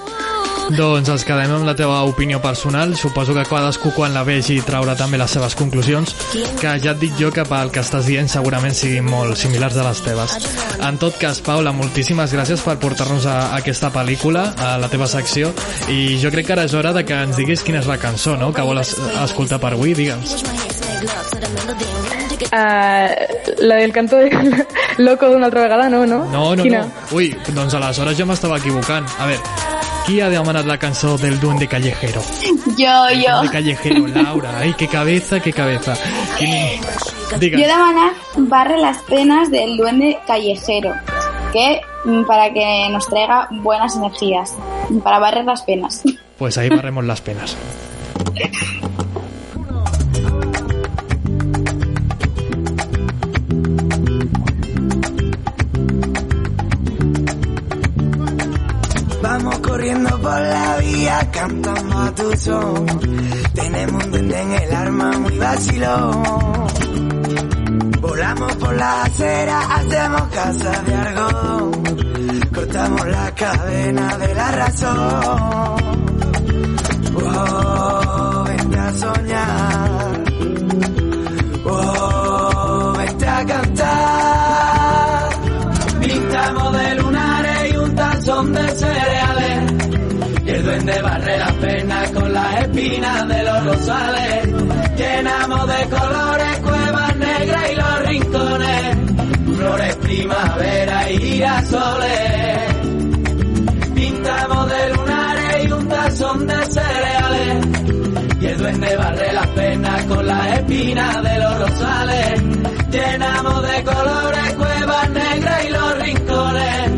[0.69, 2.93] Doncs ens quedem amb la teva opinió personal.
[2.97, 6.13] Suposo que cadascú quan la vegi traurà també les seves conclusions,
[6.61, 9.87] que ja et dic jo que pel que estàs dient segurament siguin molt similars a
[9.87, 10.37] les teves.
[10.85, 15.09] En tot cas, Paula, moltíssimes gràcies per portar-nos a, a aquesta pel·lícula, a la teva
[15.09, 15.49] secció,
[15.89, 18.37] i jo crec que ara és hora de que ens diguis quina és la cançó,
[18.37, 18.93] no?, que vols
[19.25, 20.37] escoltar per avui, digue'ns.
[22.51, 23.09] Ah,
[23.59, 24.29] la del canto de
[24.97, 26.23] loco d'una altra vegada, no, no?
[26.31, 26.85] No, no, Quina?
[26.85, 27.17] no.
[27.17, 29.05] Ui, doncs aleshores ja m'estava equivocant.
[29.19, 29.78] A veure,
[30.09, 32.21] qui ha demanat la cançó del duende callejero?
[32.79, 33.33] Jo, jo.
[33.35, 34.57] Duende callejero, Laura.
[34.57, 35.93] Ai, qué cabeza, qué cabeza.
[36.37, 36.49] Quin...
[37.39, 37.59] Digues.
[37.59, 38.13] Yo he demanat
[38.49, 40.95] Barre las penas del duende callejero,
[41.53, 44.55] que mm, para que nos traiga buenas energías,
[45.03, 46.01] para barrer las penas.
[46.39, 47.55] Pues ahí barremos las penas.
[61.25, 62.85] cantando a tu son.
[63.53, 66.23] Tenemos un duende en el arma muy vacilón.
[68.01, 71.71] Volamos por la acera, hacemos casa de algodón.
[72.53, 75.99] Cortamos la cadena de la razón.
[77.15, 79.88] Oh, vente a soñar.
[91.01, 94.47] Barre las penas con las espinas de los rosales.
[94.97, 98.97] Llenamos de colores cuevas negras y los rincones.
[99.57, 102.75] Flores primavera y girasoles.
[103.95, 107.67] Pintamos de lunares y un tazón de cereales.
[108.41, 112.43] Y el duende barre las penas con las espinas de los rosales.
[112.91, 116.91] Llenamos de colores cuevas negras y los rincones.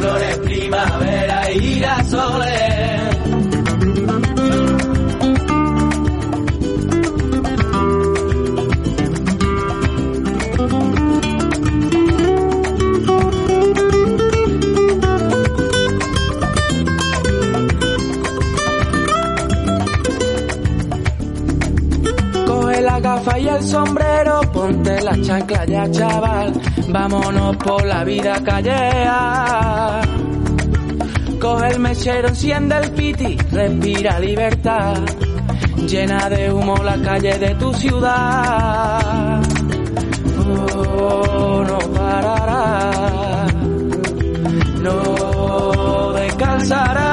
[0.00, 2.75] Flores primavera y girasoles.
[23.26, 26.52] Gafa y el sombrero, ponte la chancla ya, chaval.
[26.88, 30.00] Vámonos por la vida callea.
[31.40, 34.96] Coge el mechero, enciende el piti, respira libertad.
[35.86, 39.42] Llena de humo la calle de tu ciudad.
[40.48, 43.46] Oh, no parará,
[44.80, 47.05] no descansará.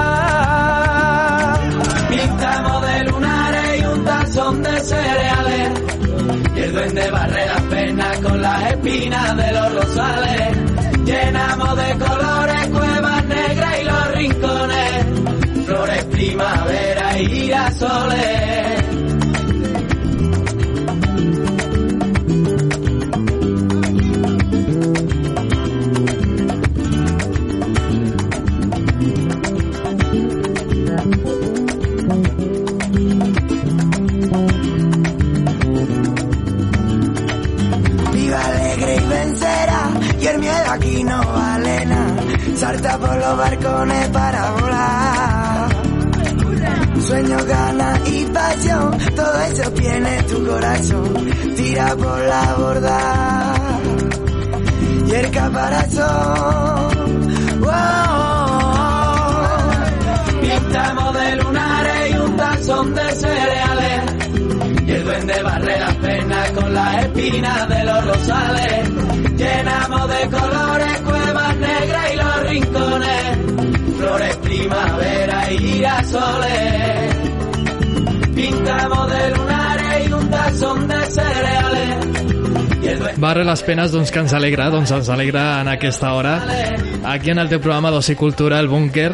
[8.63, 10.57] Las espinas de los rosales.
[11.05, 15.65] Llenamos de colores cuevas negras y los rincones.
[15.65, 18.42] Flores primavera y girasoles.
[43.37, 45.69] Barcones para volar.
[47.07, 51.13] Sueño, ganas y pasión, todo eso tiene tu corazón.
[51.55, 53.53] Tira por la borda
[55.07, 56.93] y el caparazón.
[60.41, 64.01] Pintamos de lunares y un tazón de cereales.
[64.85, 68.89] Y el duende barre las penas con las espinas de los rosales.
[69.37, 71.02] Llenamos de colores
[72.73, 73.37] rincones.
[73.97, 77.15] Flores primavera y girasoles.
[78.35, 82.07] Pintamos de lunares y un tazón de cereales.
[83.17, 86.33] Barre les penes doncs que ens alegra, doncs ens alegra en aquesta hora
[87.07, 89.13] aquí en el teu programa d'Oci Cultura, el Búnquer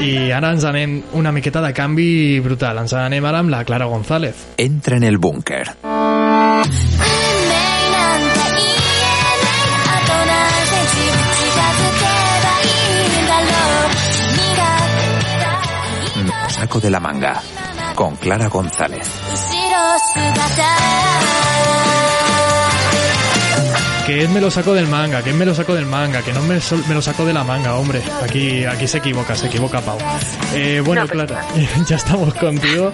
[0.00, 3.90] i ara ens anem una miqueta de canvi brutal, ens anem ara amb la Clara
[3.92, 5.91] González Entra en el búnker.「
[16.80, 17.42] de la manga
[17.94, 19.08] con Clara González.
[24.06, 26.32] Que él me lo sacó del manga, que él me lo sacó del manga, que
[26.32, 26.58] no me,
[26.88, 28.02] me lo sacó de la manga, hombre.
[28.22, 29.98] Aquí, aquí se equivoca, se equivoca Pau.
[30.54, 31.44] Eh, bueno, no, Clara,
[31.86, 32.92] ya estamos contigo.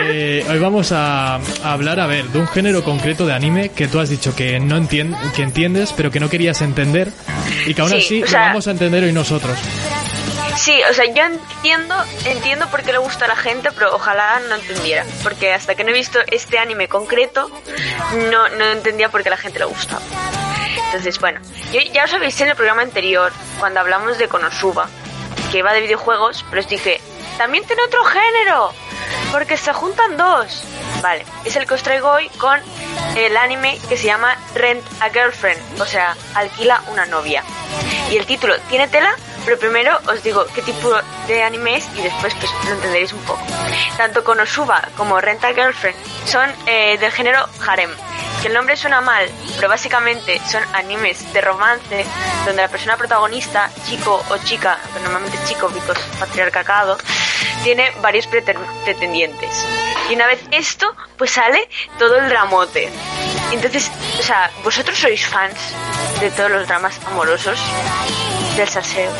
[0.00, 3.88] Eh, hoy vamos a, a, hablar, a ver, de un género concreto de anime que
[3.88, 7.12] tú has dicho que no que entiendes, pero que no querías entender
[7.66, 8.40] y que aún sí, así o sea...
[8.40, 9.56] lo vamos a entender hoy nosotros.
[10.58, 11.94] Sí, o sea, yo entiendo,
[12.24, 15.06] entiendo por qué le gusta a la gente, pero ojalá no entendiera.
[15.22, 17.48] Porque hasta que no he visto este anime concreto,
[18.30, 20.02] no, no entendía por qué la gente le gustaba.
[20.86, 21.40] Entonces, bueno,
[21.72, 24.88] yo ya os avisé en el programa anterior, cuando hablamos de Konosuba,
[25.52, 27.00] que va de videojuegos, pero os dije,
[27.36, 28.72] también tiene otro género,
[29.30, 30.64] porque se juntan dos.
[31.00, 32.60] Vale, es el que os traigo hoy con
[33.16, 37.44] el anime que se llama Rent a Girlfriend, o sea, alquila una novia.
[38.10, 39.14] Y el título tiene tela,
[39.48, 40.90] pero primero os digo qué tipo
[41.26, 43.40] de anime es y después pues lo entenderéis un poco.
[43.96, 45.96] Tanto Konosuba como Rent a Girlfriend
[46.26, 47.88] son eh, del género harem,
[48.40, 52.04] que el nombre suena mal, pero básicamente son animes de romance
[52.46, 56.96] donde la persona protagonista, chico o chica, que normalmente chico, because patriarcado,
[57.64, 59.64] tiene varios prete- pretendientes.
[60.10, 60.86] Y una vez esto,
[61.16, 61.68] pues sale
[61.98, 62.88] todo el dramote.
[63.52, 65.56] Entonces, o sea, ¿vosotros sois fans
[66.20, 67.58] de todos los dramas amorosos?
[68.56, 69.10] Del salseo.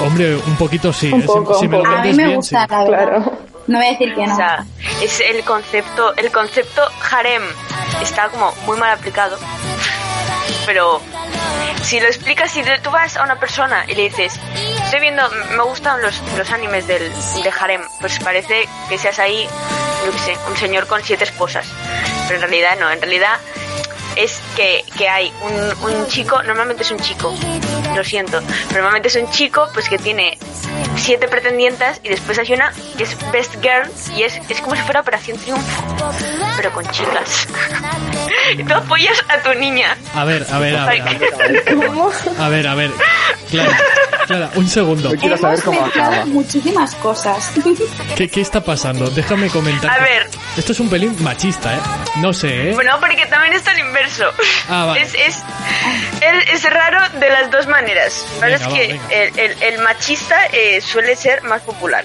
[0.00, 1.12] Hombre, un poquito sí.
[1.12, 1.86] Un poco, si, si un me lo.
[1.86, 2.70] A mí me bien, gusta, sí.
[2.70, 3.32] la verdad.
[3.66, 4.32] No voy a decir que no.
[4.32, 4.64] O sea,
[5.02, 7.42] es el concepto, el concepto harem
[8.02, 9.38] está como muy mal aplicado.
[10.66, 11.00] Pero
[11.82, 14.38] si lo explicas, si tú vas a una persona y le dices,
[14.84, 15.22] estoy viendo,
[15.56, 19.48] me gustan los, los animes del, de harem, pues parece que seas ahí,
[20.04, 21.66] yo qué sé, un señor con siete esposas.
[22.28, 23.38] Pero en realidad no, en realidad
[24.16, 27.34] es que, que hay un, un chico, normalmente es un chico,
[27.94, 30.38] lo siento, pero normalmente es un chico pues que tiene
[31.02, 34.82] siete pretendientes y después hay una que es Best Girl y es, es como si
[34.82, 35.82] fuera Operación Triunfo,
[36.56, 37.48] pero con chicas.
[38.58, 39.96] y tú apoyas a tu niña.
[40.14, 41.00] A ver, a ver, a ver.
[41.02, 41.04] A
[41.48, 42.10] ver, ¿Cómo?
[42.38, 42.66] a ver.
[42.68, 42.90] a ver.
[43.50, 43.78] Clara,
[44.26, 45.12] Clara, un segundo.
[45.12, 47.52] Hemos mezclado muchísimas cosas.
[48.16, 49.10] ¿Qué, ¿Qué está pasando?
[49.10, 49.90] Déjame comentar.
[49.90, 50.28] A ver.
[50.56, 51.78] Esto es un pelín machista, ¿eh?
[52.16, 52.74] No sé, ¿eh?
[52.74, 54.24] Bueno, porque también está al inverso.
[54.68, 55.02] Ah, vale.
[55.02, 55.36] es, es,
[56.20, 58.26] es, es raro de las dos maneras.
[58.40, 62.04] Venga, es va, que el, el- el machista eh, suele ser más popular.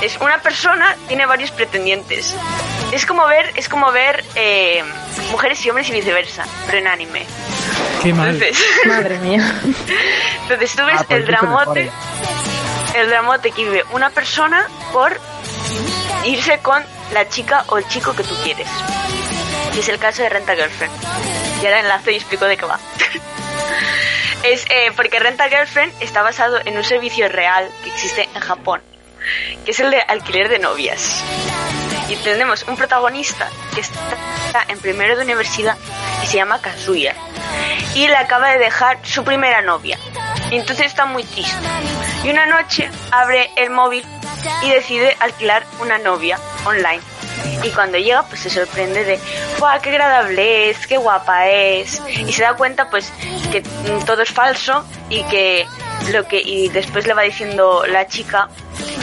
[0.00, 2.34] Es una persona tiene varios pretendientes.
[2.92, 4.82] Es como ver, es como ver eh,
[5.30, 7.26] mujeres y hombres y viceversa, pero en anime.
[8.02, 8.28] Qué mal.
[8.34, 9.60] Entonces, Madre mía.
[10.42, 11.90] entonces tú ves Ah, el dramote,
[12.94, 15.18] el dramote que vive una persona por
[16.24, 18.68] irse con la chica o el chico que tú quieres.
[19.74, 20.94] Y es el caso de Renta Girlfriend.
[21.62, 22.78] Y ahora enlazo y explico de qué va.
[24.44, 28.82] es eh, porque Renta Girlfriend está basado en un servicio real que existe en Japón,
[29.64, 31.24] que es el de alquiler de novias.
[32.08, 35.76] Y tenemos un protagonista que está en primero de universidad
[36.22, 37.14] y se llama Kazuya.
[37.94, 39.98] Y le acaba de dejar su primera novia.
[40.50, 41.66] Y entonces está muy triste.
[42.22, 44.04] Y una noche abre el móvil
[44.62, 47.00] y decide alquilar una novia online.
[47.62, 49.18] Y cuando llega, pues se sorprende de,
[49.58, 50.86] ¡guau, qué agradable es!
[50.86, 52.00] ¡Qué guapa es!
[52.08, 53.10] Y se da cuenta, pues,
[53.50, 55.66] que mm, todo es falso y que
[56.12, 58.48] lo que, y después le va diciendo la chica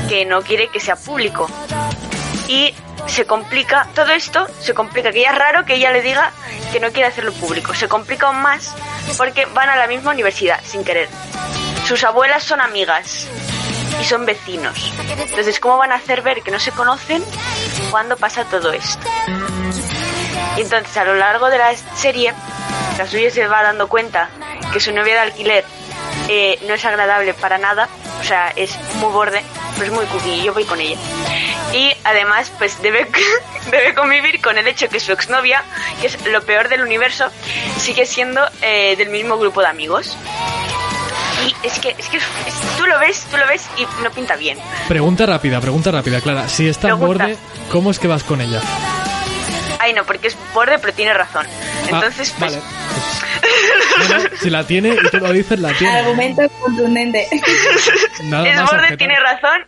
[0.07, 1.49] que no quiere que sea público.
[2.47, 2.73] Y
[3.07, 6.31] se complica, todo esto se complica, que ya es raro que ella le diga
[6.71, 7.73] que no quiere hacerlo público.
[7.73, 8.73] Se complica aún más
[9.17, 11.09] porque van a la misma universidad, sin querer.
[11.87, 13.27] Sus abuelas son amigas
[14.01, 14.93] y son vecinos.
[15.17, 17.23] Entonces, ¿cómo van a hacer ver que no se conocen
[17.91, 19.07] cuando pasa todo esto?
[20.57, 22.33] Y entonces, a lo largo de la serie,
[22.97, 24.29] Kazuya se va dando cuenta
[24.73, 25.65] que su novia de alquiler
[26.27, 27.87] eh, no es agradable para nada,
[28.19, 29.43] o sea, es muy borde,
[29.75, 30.97] pero es muy cookie yo voy con ella.
[31.73, 33.07] Y además, pues debe,
[33.71, 35.63] debe convivir con el hecho que su exnovia,
[36.01, 37.29] que es lo peor del universo,
[37.77, 40.17] sigue siendo eh, del mismo grupo de amigos.
[41.45, 42.23] Y es que, es que es-
[42.77, 44.57] tú lo ves, tú lo ves y no pinta bien.
[44.87, 46.47] Pregunta rápida, pregunta rápida, Clara.
[46.47, 47.25] Si está en Pregunta.
[47.25, 47.37] borde,
[47.71, 48.61] ¿cómo es que vas con ella?
[49.79, 51.45] Ay, no, porque es borde, pero tiene razón.
[51.89, 52.61] Entonces, Ah, pues, vale.
[54.07, 55.97] Bueno, si la tiene y tú lo dices, la tiene.
[55.99, 57.27] Argumento contundente.
[58.23, 59.65] Nada es más borde, tiene razón.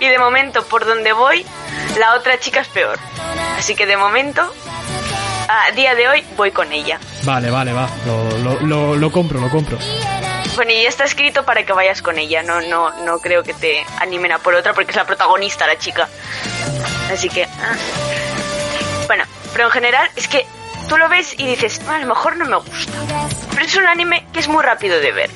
[0.00, 1.44] Y de momento, por donde voy,
[1.98, 2.98] la otra chica es peor.
[3.58, 4.42] Así que de momento,
[5.48, 6.98] a día de hoy, voy con ella.
[7.24, 7.88] Vale, vale, va.
[8.06, 9.78] Lo, lo, lo, lo compro, lo compro.
[10.54, 12.42] Bueno, y está escrito para que vayas con ella.
[12.42, 15.78] No, no, no creo que te animen a por otra porque es la protagonista, la
[15.78, 16.08] chica.
[17.10, 17.44] Así que.
[17.44, 17.74] ah.
[19.06, 20.46] Bueno, pero en general es que
[20.88, 22.92] tú lo ves y dices, "Ah, a lo mejor no me gusta.
[23.50, 25.30] Pero es un anime que es muy rápido de ver.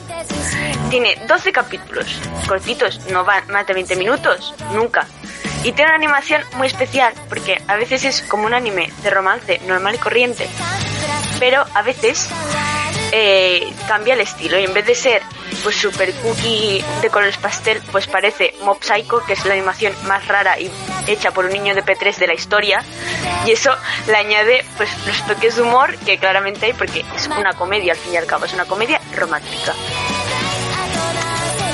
[0.91, 2.07] Tiene 12 capítulos,
[2.47, 5.07] cortitos, no van más de 20 minutos, nunca.
[5.65, 9.59] Y tiene una animación muy especial, porque a veces es como un anime de romance
[9.67, 10.49] normal y corriente,
[11.41, 12.29] pero a veces
[13.13, 15.23] eh, cambia el estilo y en vez de ser
[15.63, 20.27] pues super cookie de colores pastel, pues parece Mob Psycho, que es la animación más
[20.29, 20.71] rara y
[21.07, 22.85] hecha por un niño de P3 de la historia,
[23.45, 23.71] y eso
[24.07, 27.99] le añade pues los toques de humor que claramente hay porque es una comedia al
[27.99, 29.75] fin y al cabo, es una comedia romántica.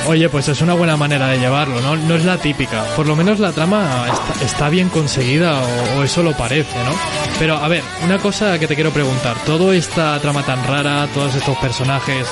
[0.07, 1.97] Oye, pues es una buena manera de llevarlo, ¿no?
[1.97, 2.85] No es la típica.
[2.97, 4.07] Por lo menos la trama
[4.43, 5.61] está, bien conseguida
[5.97, 6.93] o, eso lo parece, ¿no?
[7.39, 9.37] Pero a ver, una cosa que te quiero preguntar.
[9.47, 12.27] Todo esta trama tan rara, todos estos personajes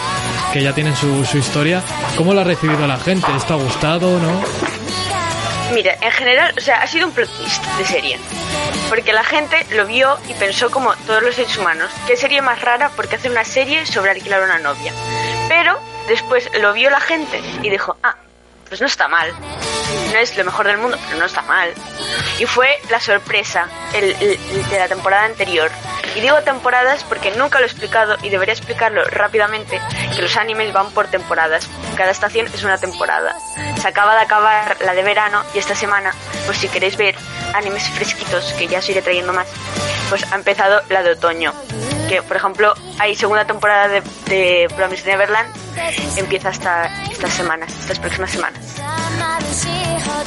[0.53, 1.83] que ya tienen su, historia,
[2.17, 3.27] ¿cómo la ha recibido la gente?
[3.37, 4.43] ¿Esto ha gustado, no?
[5.73, 8.19] Mira, en general, o sea, ha sido un plot twist de serie.
[8.89, 12.61] Porque la gente lo vio y pensó como todos los seres humanos, ¿qué serie más
[12.61, 14.93] rara porque hace una serie sobre alquilar una novia?
[15.49, 15.79] Pero
[16.11, 18.17] después lo vio la gente y dijo, ah,
[18.69, 19.33] pues no está mal.
[20.13, 21.73] No es lo mejor del mundo, pero no está mal.
[22.39, 25.71] Y fue la sorpresa el- de la temporada anterior.
[26.17, 29.81] Y digo temporadas porque nunca lo he explicado y debería explicarlo rápidamente,
[30.15, 31.69] que los animes van por temporadas.
[31.97, 33.35] Cada estación es una temporada.
[33.81, 36.13] Se acaba de acabar la de verano y esta semana,
[36.47, 37.15] pues si queréis ver
[37.55, 39.49] animes fresquitos, que ya os iré trayendo más,
[40.09, 41.53] pues ha empezado la de otoño.
[42.09, 45.49] Que, por ejemplo, hay segunda temporada de, de Promised Neverland,
[46.17, 48.61] empieza hasta estas semanas, estas próximas semanas.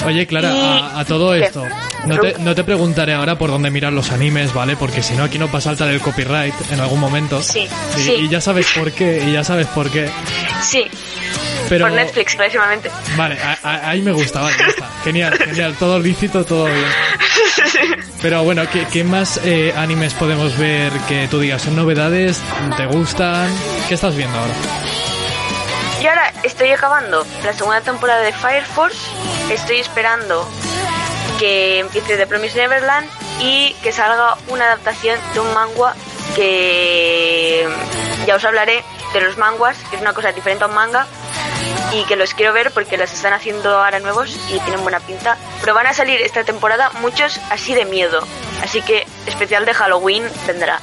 [0.05, 1.63] Oye, Clara, Y- a, a todo esto,
[2.05, 4.75] no te, no te preguntaré ahora por dónde mirar los animes, ¿vale?
[4.75, 7.41] Porque si no, aquí no pasa salta del copyright en algún momento.
[7.41, 8.11] Sí, Y, sí.
[8.19, 10.09] y ya sabes por qué, y ya sabes por qué.
[10.61, 10.85] Sí,
[11.69, 12.91] Pero, por Netflix, clarísimamente.
[13.15, 14.89] Vale, a- a- ahí me gusta, vale, ya está.
[15.05, 16.83] Genial, genial, todo lícito, todo bien.
[18.21, 21.61] Pero bueno, ¿qué, qué más eh, animes podemos ver que tú digas?
[21.61, 22.41] ¿Son novedades?
[22.75, 23.49] ¿Te gustan?
[23.87, 24.53] ¿Qué estás viendo ahora?
[26.03, 29.09] Y ahora estoy acabando la segunda temporada de Fire Force.
[29.49, 30.45] Estoy esperando
[31.39, 35.95] que empiece The Promised Neverland y que salga una adaptación de un manga
[36.35, 37.65] que
[38.27, 38.83] ya os hablaré
[39.13, 41.07] de los manguas, que es una cosa diferente a un manga
[41.93, 45.37] y que los quiero ver porque los están haciendo ahora nuevos y tienen buena pinta.
[45.61, 48.27] Pero van a salir esta temporada muchos así de miedo,
[48.61, 50.81] así que especial de Halloween vendrá.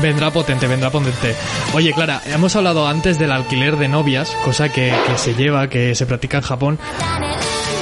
[0.00, 1.34] Vendrá potente, vendrá potente.
[1.74, 5.94] Oye, Clara, hemos hablado antes del alquiler de novias, cosa que, que se lleva, que
[5.94, 6.78] se practica en Japón.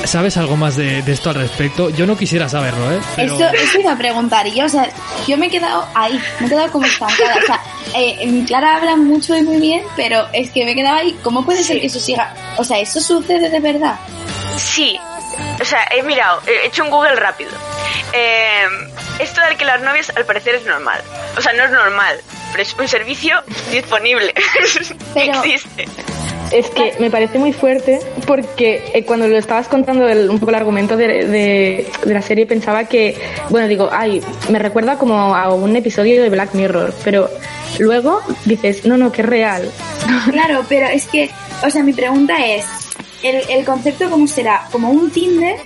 [0.04, 1.88] ¿Sabes algo más de, de esto al respecto?
[1.90, 3.00] Yo no quisiera saberlo, ¿eh?
[3.16, 3.34] Pero...
[3.34, 4.88] Eso, eso iba a preguntar y yo, o sea,
[5.26, 7.36] yo me he quedado ahí, me he quedado como estancada.
[7.42, 7.60] O sea,
[7.96, 11.18] eh, Clara habla mucho y muy bien, pero es que me he quedado ahí.
[11.22, 12.34] ¿Cómo puede ser que eso siga?
[12.58, 13.98] O sea, ¿eso sucede de verdad?
[14.56, 14.98] Sí,
[15.60, 17.50] o sea, he mirado, he hecho un Google rápido.
[18.12, 18.64] Eh,
[19.18, 21.01] esto de alquilar novias al parecer es normal.
[21.37, 22.20] O sea, no es normal,
[22.53, 23.37] pero es un servicio
[23.70, 24.32] disponible.
[25.14, 25.87] Existe.
[26.53, 30.51] Es que me parece muy fuerte porque eh, cuando lo estabas contando el- un poco
[30.51, 33.16] el argumento de, de- de la serie pensaba que,
[33.49, 37.28] bueno, digo, ay, me recuerda como a un episodio de Black Mirror, pero
[37.78, 39.68] luego dices, no, no, que es real.
[40.30, 41.30] Claro, pero es que,
[41.66, 42.64] o sea, mi pregunta es,
[43.24, 44.68] ¿el, el concepto cómo será?
[44.70, 45.56] ¿Como un Tinder?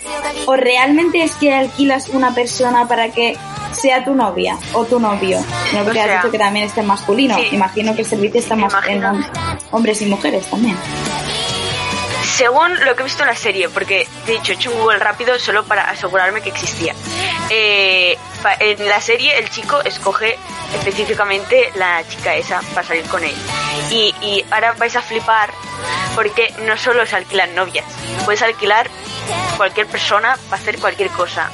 [0.47, 3.37] ¿O realmente es que alquilas una persona para que
[3.73, 5.39] sea tu novia o tu novio?
[5.75, 7.37] No, porque O sea, has dicho que también está en masculino.
[7.37, 7.49] sí.
[7.53, 9.03] Imagino que el servicio está más en
[9.71, 10.77] hombres y mujeres también.
[12.37, 14.99] Según lo que he visto en la serie, porque de hecho he hecho un Google
[14.99, 16.95] rápido solo para asegurarme que existía.
[17.51, 18.17] Eh,
[18.61, 20.39] en la serie el chico escoge
[20.75, 23.35] específicamente la chica esa para salir con él.
[23.91, 25.51] Y, y ahora vais a flipar
[26.15, 27.87] porque no solo se alquilan novias,
[28.25, 28.89] puedes alquilar
[29.57, 31.51] cualquier persona para hacer cualquier cosa.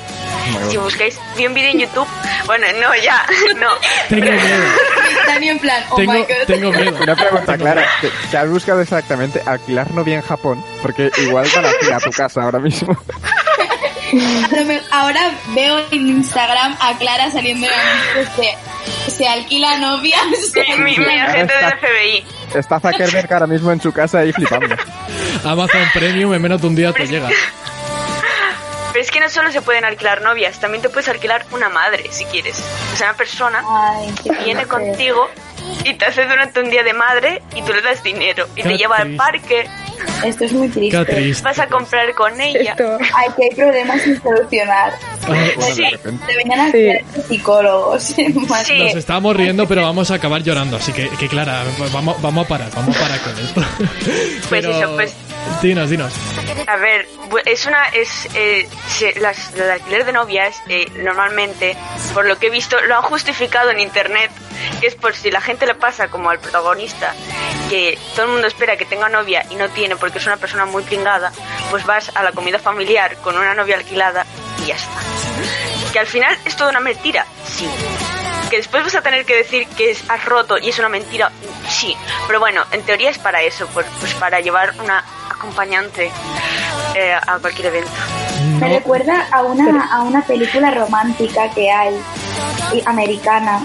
[0.71, 2.07] Si buscáis, vi un vídeo en YouTube,
[2.47, 3.25] bueno, no, ya,
[3.61, 3.69] no.
[4.09, 4.65] Tengo miedo.
[5.27, 6.29] También en plan, oh Tengo, my god.
[6.47, 6.97] tengo miedo.
[7.03, 7.85] Una pregunta clara.
[8.01, 10.65] ¿te- ¿Te has buscado exactamente alquilar novia en Japón?
[10.83, 12.97] Porque igual van a ir a tu casa ahora mismo.
[14.93, 20.19] Ahora veo en Instagram a Clara saliendo de de se alquila novia.
[20.53, 22.25] se Mi, agente del FBI.
[22.59, 24.77] Está Zuckerberg ahora mismo en su casa ahí flipando.
[25.45, 27.29] Amazon Premium en menos de un día te llega.
[28.95, 32.05] Pero es que no solo se pueden alquilar novias, también te puedes alquilar una madre
[32.13, 32.63] si quieres.
[32.93, 35.29] O sea, una persona Ay, que viene contigo
[35.85, 38.69] y te hace durante un día de madre y tú le das dinero y Qué
[38.69, 39.19] te lleva al triste.
[39.19, 39.69] parque,
[40.25, 40.97] Esto es muy triste.
[41.07, 41.43] Qué triste.
[41.43, 42.71] vas a comprar con ella.
[42.73, 42.97] Esto.
[43.17, 44.93] Ay, que hay problemas sin solucionar.
[45.27, 45.83] Ay, Bueno, Sí.
[45.83, 46.27] de repente.
[46.29, 48.03] Deberían hacer psicólogos.
[48.65, 48.79] Sí.
[48.79, 50.77] Nos estamos riendo, pero vamos a acabar llorando.
[50.77, 53.63] Así que, que Clara, vamos, vamos a parar, vamos a parar con esto.
[54.49, 55.15] Pues eso, pues-
[55.63, 56.13] Dinos, dinos.
[56.67, 57.09] A ver,
[57.47, 61.77] es una es eh, se- las el alquiler de novias eh, normalmente,
[62.13, 64.31] por lo que he visto, lo han justificado en internet,
[64.81, 67.15] que es por si la gente le pasa como al protagonista,
[67.71, 70.67] que todo el mundo espera que tenga novia y no tiene porque es una persona
[70.67, 71.33] muy pringada,
[71.71, 74.27] pues vas a la comida familiar con una novia alquilada
[74.63, 75.01] y ya está.
[75.93, 77.69] Que al final es toda una mentira, sí.
[78.51, 81.31] Que después vas a tener que decir que es- has roto y es una mentira,
[81.69, 81.97] sí.
[82.27, 83.87] Pero bueno, en teoría es para eso, pues
[84.21, 85.05] para llevar una
[85.45, 86.11] acompañante
[86.95, 87.91] eh, a cualquier evento.
[88.59, 91.95] Me recuerda a una, a una película romántica que hay,
[92.73, 93.61] y americana.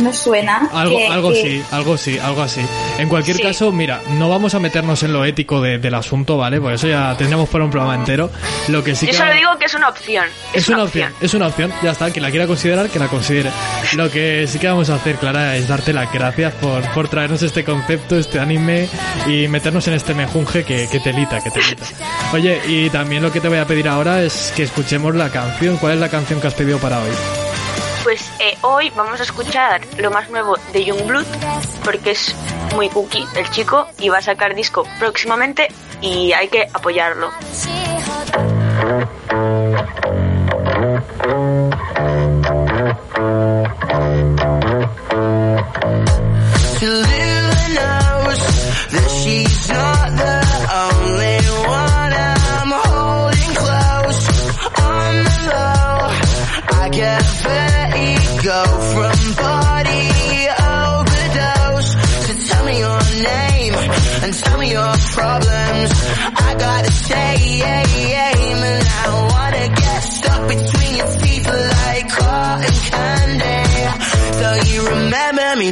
[0.00, 0.68] ¿No suena?
[0.72, 2.60] Algo, Que- algo que- sí, algo sí, algo así.
[2.98, 3.42] En cualquier Sí.
[3.42, 6.60] caso, mira, no vamos a meternos en lo ético de- del asunto, ¿vale?
[6.60, 8.30] Por eso ya tendríamos para un programa entero.
[8.68, 9.18] Lo que sí Yo que...
[9.18, 10.24] solo digo que es una opción.
[10.52, 13.50] Es una opción, es una opción, ya está, quien la quiera considerar, que la considere.
[13.94, 17.42] Lo que sí que vamos a hacer, Clara, es darte las gracias por, por traernos
[17.42, 18.88] este concepto, este anime
[19.26, 21.84] y meternos en este mejunje que, que telita, que telita.
[22.32, 25.76] Oye, y también lo que te voy a pedir ahora es que escuchemos la canción.
[25.78, 27.10] ¿Cuál es la canción que has pedido para hoy?
[28.02, 31.26] Pues eh, hoy vamos a escuchar lo más nuevo de Youngblood
[31.84, 32.34] porque es
[32.74, 35.68] muy cookie el chico y va a sacar disco próximamente
[36.00, 37.30] y hay que apoyarlo.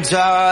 [0.09, 0.48] desire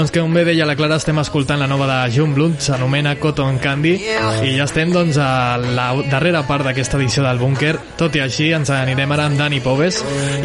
[0.00, 3.10] Doncs que un bé deia la Clara estem escoltant la nova de John Blunt, s'anomena
[3.20, 8.16] Cotton Candy i ja estem doncs a la darrera part d'aquesta edició del Búnquer tot
[8.16, 9.98] i així ens anirem ara amb Dani Pobes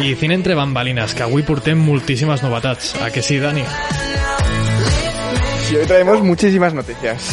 [0.04, 3.64] i Cine entre bambalines que avui portem moltíssimes novetats a que sí Dani?
[5.64, 7.32] Sí, hoy traemos muchísimas noticias.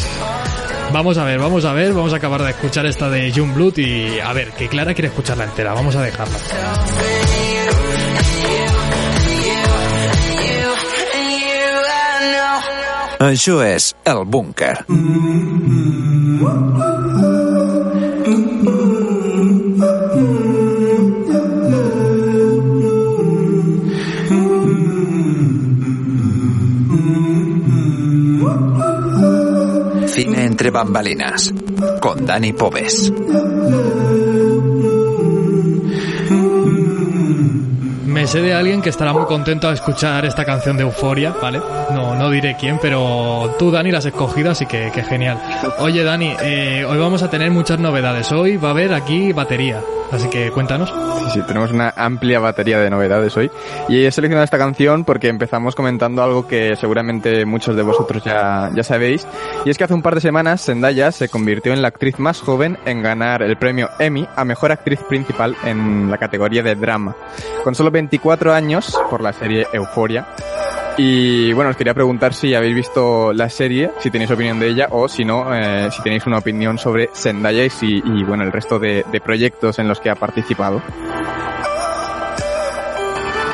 [0.94, 3.76] Vamos a ver, vamos a ver, vamos a acabar de escuchar esta de John Blunt
[3.80, 6.38] y a ver, que Clara quiere escucharla entera, vamos a dejarla.
[13.24, 14.84] Això és El Búnquer.
[30.06, 31.54] Cine entre bambalinas.
[32.00, 33.10] Con Dani Pobes.
[38.14, 41.60] Me sé de alguien que estará muy contento de escuchar esta canción de Euforia, ¿vale?
[41.90, 45.36] No, no diré quién, pero tú, Dani, la has escogido, así que, que genial.
[45.80, 48.30] Oye, Dani, eh, hoy vamos a tener muchas novedades.
[48.30, 49.82] Hoy va a haber aquí batería,
[50.14, 50.92] así que cuéntanos.
[51.24, 53.50] Sí, sí, tenemos una amplia batería de novedades hoy.
[53.88, 58.70] Y he seleccionado esta canción porque empezamos comentando algo que seguramente muchos de vosotros ya,
[58.74, 59.26] ya sabéis.
[59.64, 62.40] Y es que hace un par de semanas Zendaya se convirtió en la actriz más
[62.40, 67.16] joven en ganar el premio Emmy a Mejor Actriz Principal en la categoría de drama.
[67.62, 70.26] Con solo 24 años por la serie Euforia.
[70.96, 74.86] Y bueno, os quería preguntar si habéis visto la serie, si tenéis opinión de ella
[74.90, 78.52] o si no, eh, si tenéis una opinión sobre Zendaya y, si, y bueno, el
[78.52, 80.80] resto de, de proyectos en los que ha participado.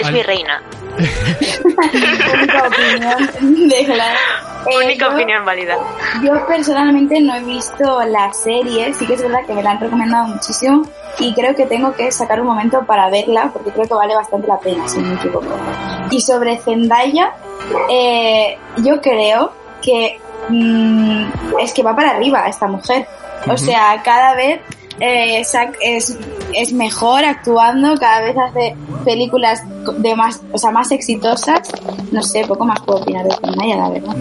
[0.01, 0.63] Es mi reina.
[2.35, 4.50] Única opinión de.
[4.67, 5.77] Eh, Única yo- opinión válida.
[6.23, 9.81] Yo personalmente no he visto la serie, sí que es verdad que me la han
[9.81, 10.83] recomendado muchísimo
[11.19, 14.47] y creo que tengo que sacar un momento para verla porque creo que vale bastante
[14.47, 15.47] la pena, si no me equivoco.
[16.11, 17.33] Y sobre Zendaya,
[17.89, 19.53] eh, yo creo
[19.83, 21.25] que mm,
[21.61, 23.07] es que va para arriba esta mujer.
[23.49, 24.61] O sea, cada vez
[25.01, 26.17] eh, sac- es,
[26.55, 29.63] es mejor actuando, cada vez hace películas
[29.99, 31.61] de más, o sea, más exitosas.
[32.13, 34.15] No sé, poco más puedo opinar de Zendaya, la verdad.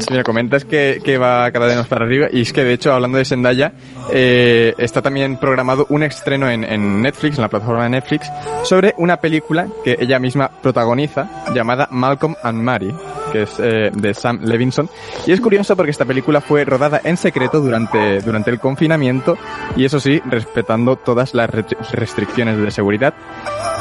[0.00, 2.74] Sí, mira, comentas que, que va cada vez más para arriba y es que de
[2.74, 3.72] hecho hablando de Zendaya
[4.12, 8.30] eh, está también programado un estreno en, en Netflix, en la plataforma de Netflix,
[8.62, 12.94] sobre una película que ella misma protagoniza llamada Malcolm and Mary,
[13.32, 14.90] que es eh, de Sam Levinson.
[15.26, 19.38] Y es curioso porque esta película fue rodada en secreto durante, durante el confinamiento
[19.76, 23.14] y eso sí, respetando todas las re- restricciones de seguridad.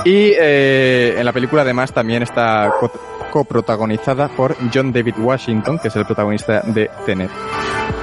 [0.03, 2.91] Y eh, en la película además también está co-
[3.31, 7.31] coprotagonizada por John David Washington, que es el protagonista de Tenet.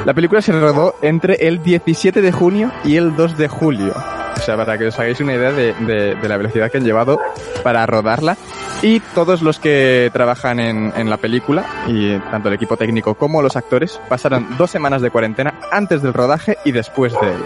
[0.05, 3.95] La película se rodó entre el 17 de junio y el 2 de julio.
[4.43, 6.85] O sea, para que os hagáis una idea de, de- de la velocidad que han
[6.85, 7.21] llevado
[7.63, 8.37] para rodarla.
[8.83, 13.41] Y todos los que trabajan en, en la película, y tanto el equipo técnico como
[13.41, 17.43] los actores, pasaron dos semanas de cuarentena antes del rodaje y después de él.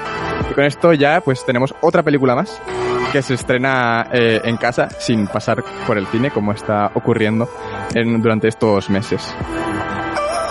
[0.51, 2.59] Y con esto ya pues tenemos otra película más
[3.13, 7.47] que se estrena eh, en casa sin pasar por el cine como está ocurriendo
[7.95, 9.35] en- durante estos meses.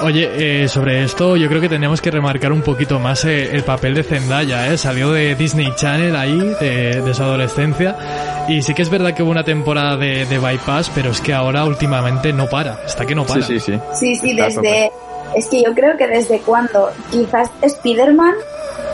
[0.06, 3.64] Oye, eh, sobre esto yo creo que tenemos que remarcar un poquito más eh, el
[3.64, 4.78] papel de Zendaya, ¿eh?
[4.78, 9.24] Salió de Disney Channel ahí, de, de su adolescencia, y sí que es verdad que
[9.24, 13.16] hubo una temporada de, de Bypass, pero es que ahora últimamente no para, está que
[13.16, 13.42] no para.
[13.42, 13.80] Sí, sí, sí.
[13.96, 14.92] Sí, sí, Está desde...
[15.36, 18.36] Es que yo creo que desde cuando quizás Spider-Man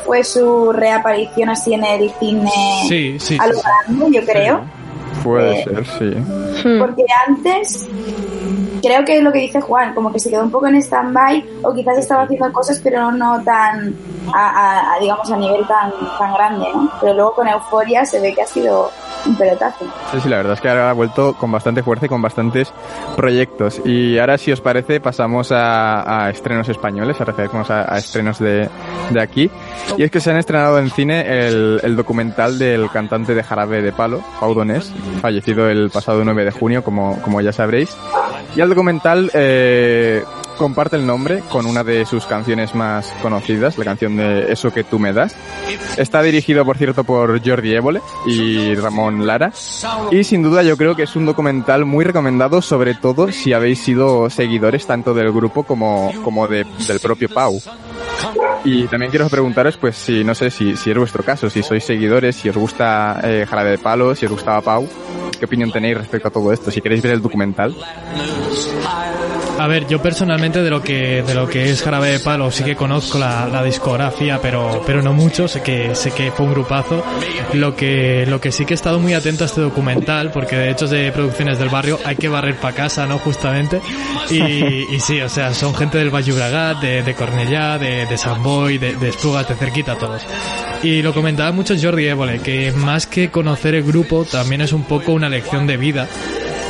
[0.06, 2.50] fue su reaparición así en el cine
[2.88, 3.62] Sí, sí, a lo sí.
[3.88, 4.66] grande, yo creo.
[5.26, 6.78] Puede Eh, ser, sí.
[6.80, 7.88] Porque antes,
[8.82, 11.46] creo que es lo que dice Juan, como que se quedó un poco en stand-by
[11.64, 13.96] o quizás estaba haciendo cosas pero no tan,
[14.34, 16.90] a, a- a, digamos, a nivel tan, tan grande, ¿no?
[17.00, 18.92] Pero luego con Euforia se ve que ha sido
[19.26, 19.86] un pelotazo.
[20.12, 22.74] Sí, sí, la verdad es que ahora ha vuelto con bastante fuerza y con bastantes
[23.16, 23.82] proyectos.
[23.86, 28.70] Y ahora, si os parece, pasamos a, estrenos españoles, a referirnos a, estrenos de,
[29.10, 29.50] de aquí.
[29.98, 33.82] Y es que se han estrenado en cine el, el documental del cantante de Jarabe
[33.82, 34.92] de Palo, Pau Donés,
[35.22, 37.96] fallecido el pasado 9 de junio, como, como ya sabréis.
[38.56, 40.24] Y el documental eh,
[40.58, 44.84] comparte el nombre con una de sus canciones más conocidas, la canción de Eso que
[44.84, 45.36] tú me das.
[45.98, 49.52] Está dirigido, por cierto, por Jordi Évole y Ramón Lara.
[50.12, 53.80] Y sin duda yo creo que es un documental muy recomendado, sobre todo si habéis
[53.84, 57.60] sido seguidores tanto del grupo como, como de- del propio Pau.
[58.64, 61.84] Y también quiero preguntaros, pues si no sé si, si es vuestro caso, si sois
[61.84, 64.88] seguidores, si os gusta eh, Jarabe de Palo, si os gustaba Pau,
[65.40, 66.70] ¿qué opinión tenéis respecto a todo esto?
[66.70, 67.76] Si queréis ver el documental.
[69.62, 72.64] A ver, yo personalmente de lo que de lo que es Jarabe de Palo sí
[72.64, 76.54] que conozco la, la discografía, pero pero no mucho, sé que sé que fue un
[76.54, 77.06] grupazo.
[77.54, 80.72] Lo que lo que sí que he estado muy atento a este documental, porque de
[80.72, 83.20] hecho es de producciones del barrio, hay que barrer para casa, ¿no?
[83.20, 83.80] Justamente.
[84.32, 88.18] Y, y sí, o sea, son gente del Valle Llobregat, de, de Cornellá, de, de
[88.18, 90.26] Sant Boi, de, de Esplugas, de cerquita todos.
[90.82, 94.86] Y lo comentaba mucho Jordi Évole, que más que conocer el grupo, también es un
[94.86, 96.08] poco una lección de vida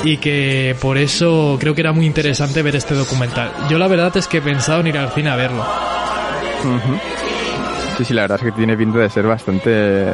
[0.03, 3.51] y que por eso creo que era muy interesante ver este documental.
[3.69, 5.65] Yo la verdad es que he pensado en ir al cine a verlo.
[7.97, 10.05] Sí, sí, la verdad es que tiene pinta de ser bastante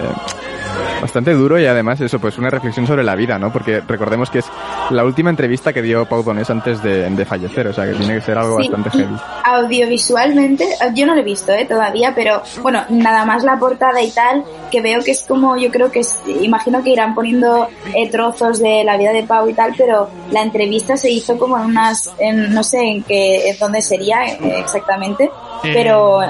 [1.02, 3.52] bastante duro y además eso, pues una reflexión sobre la vida, ¿no?
[3.52, 4.46] Porque recordemos que es
[4.90, 8.16] la última entrevista que dio Pau Donés antes de, de fallecer, o sea que tiene
[8.16, 8.70] que ser algo Sí.
[8.70, 9.16] bastante heavy.
[9.44, 11.66] Audiovisualmente, yo no lo he visto ¿eh?
[11.66, 15.70] todavía, pero bueno, nada más la portada y tal, que veo que es como, yo
[15.72, 19.54] creo que es, imagino que irán poniendo eh, trozos de la vida de Pau y
[19.54, 23.58] tal, pero la entrevista se hizo como en unas, en, no sé en qué, en
[23.60, 25.30] dónde sería eh, exactamente,
[25.64, 26.22] Eh, pero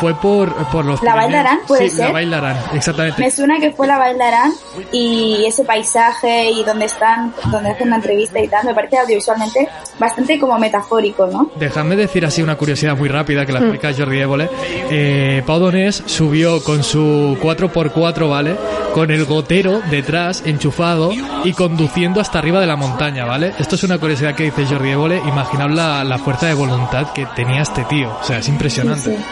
[0.00, 1.02] Fue por, por los...
[1.02, 1.32] ¿La Pirineos.
[1.32, 2.12] Bailarán, puede sí, la ser?
[2.12, 3.20] bailarán, exactamente.
[3.22, 4.52] me suena que fue la Bailarán
[4.92, 9.68] y ese paisaje y donde están, donde hacen la entrevista y tal, me parece audiovisualmente
[9.98, 11.50] bastante como metafórico, ¿no?
[11.56, 13.62] Dejadme decir así una curiosidad muy rápida que la Mm.
[13.74, 14.48] explica Jordi Évole.
[14.90, 18.56] Eh, Pau Donés subió con su 4x4, ¿vale?
[18.94, 21.10] Con el gotero detrás, enchufado
[21.44, 23.52] y conduciendo hasta arriba de la montaña, ¿vale?
[23.58, 25.18] Esto es una curiosidad que dice Jordi Évole.
[25.26, 28.16] Imaginaos la, la fuerza de voluntad que tenía este tío.
[28.20, 28.75] O sea, es impresionante.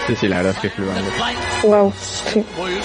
[0.07, 1.11] Sí, sí, la verdad es que es flipante.
[1.63, 1.93] Wow.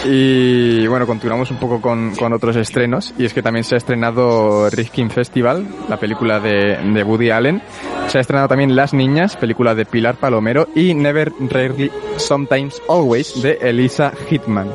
[0.06, 3.14] Y bueno, continuamos un poco con, con otros estrenos.
[3.18, 7.62] Y es que también se ha estrenado Rifkin Festival, la película de, de Woody Allen.
[8.08, 10.68] Se ha estrenado también Las Niñas, película de Pilar Palomero.
[10.76, 14.70] Y Never, Rarely, Sometimes, Always, de Elisa Hitman.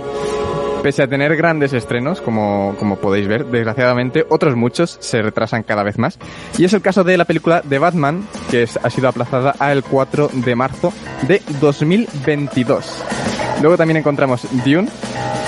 [0.84, 5.82] Pese a tener grandes estrenos, como, como podéis ver, desgraciadamente otros muchos se retrasan cada
[5.82, 6.18] vez más.
[6.58, 10.28] Y es el caso de la película de Batman, que ha sido aplazada al 4
[10.44, 10.92] de marzo
[11.26, 13.02] de 2022.
[13.62, 14.90] Luego también encontramos Dune,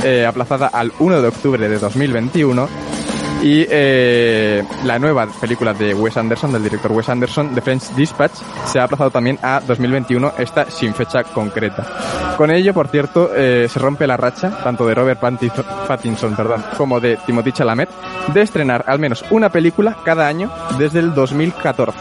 [0.05, 2.96] eh, aplazada al 1 de octubre de 2021.
[3.43, 8.32] Y eh, la nueva película de Wes Anderson, del director Wes Anderson, The French Dispatch,
[8.64, 12.34] se ha aplazado también a 2021, esta sin fecha concreta.
[12.37, 16.99] Con ello, por cierto, eh, se rompe la racha, tanto de Robert Pattinson, perdón, como
[16.99, 17.91] de Timothy Chalamet,
[18.32, 21.99] de estrenar al menos una película cada año desde el 2014.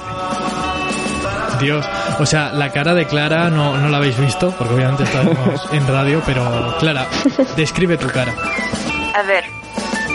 [1.60, 1.86] Dios,
[2.20, 5.38] o sea, la cara de Clara no, no la habéis visto, porque obviamente estamos
[5.72, 7.08] en radio, pero Clara,
[7.56, 8.34] describe tu cara.
[9.16, 9.46] A ver,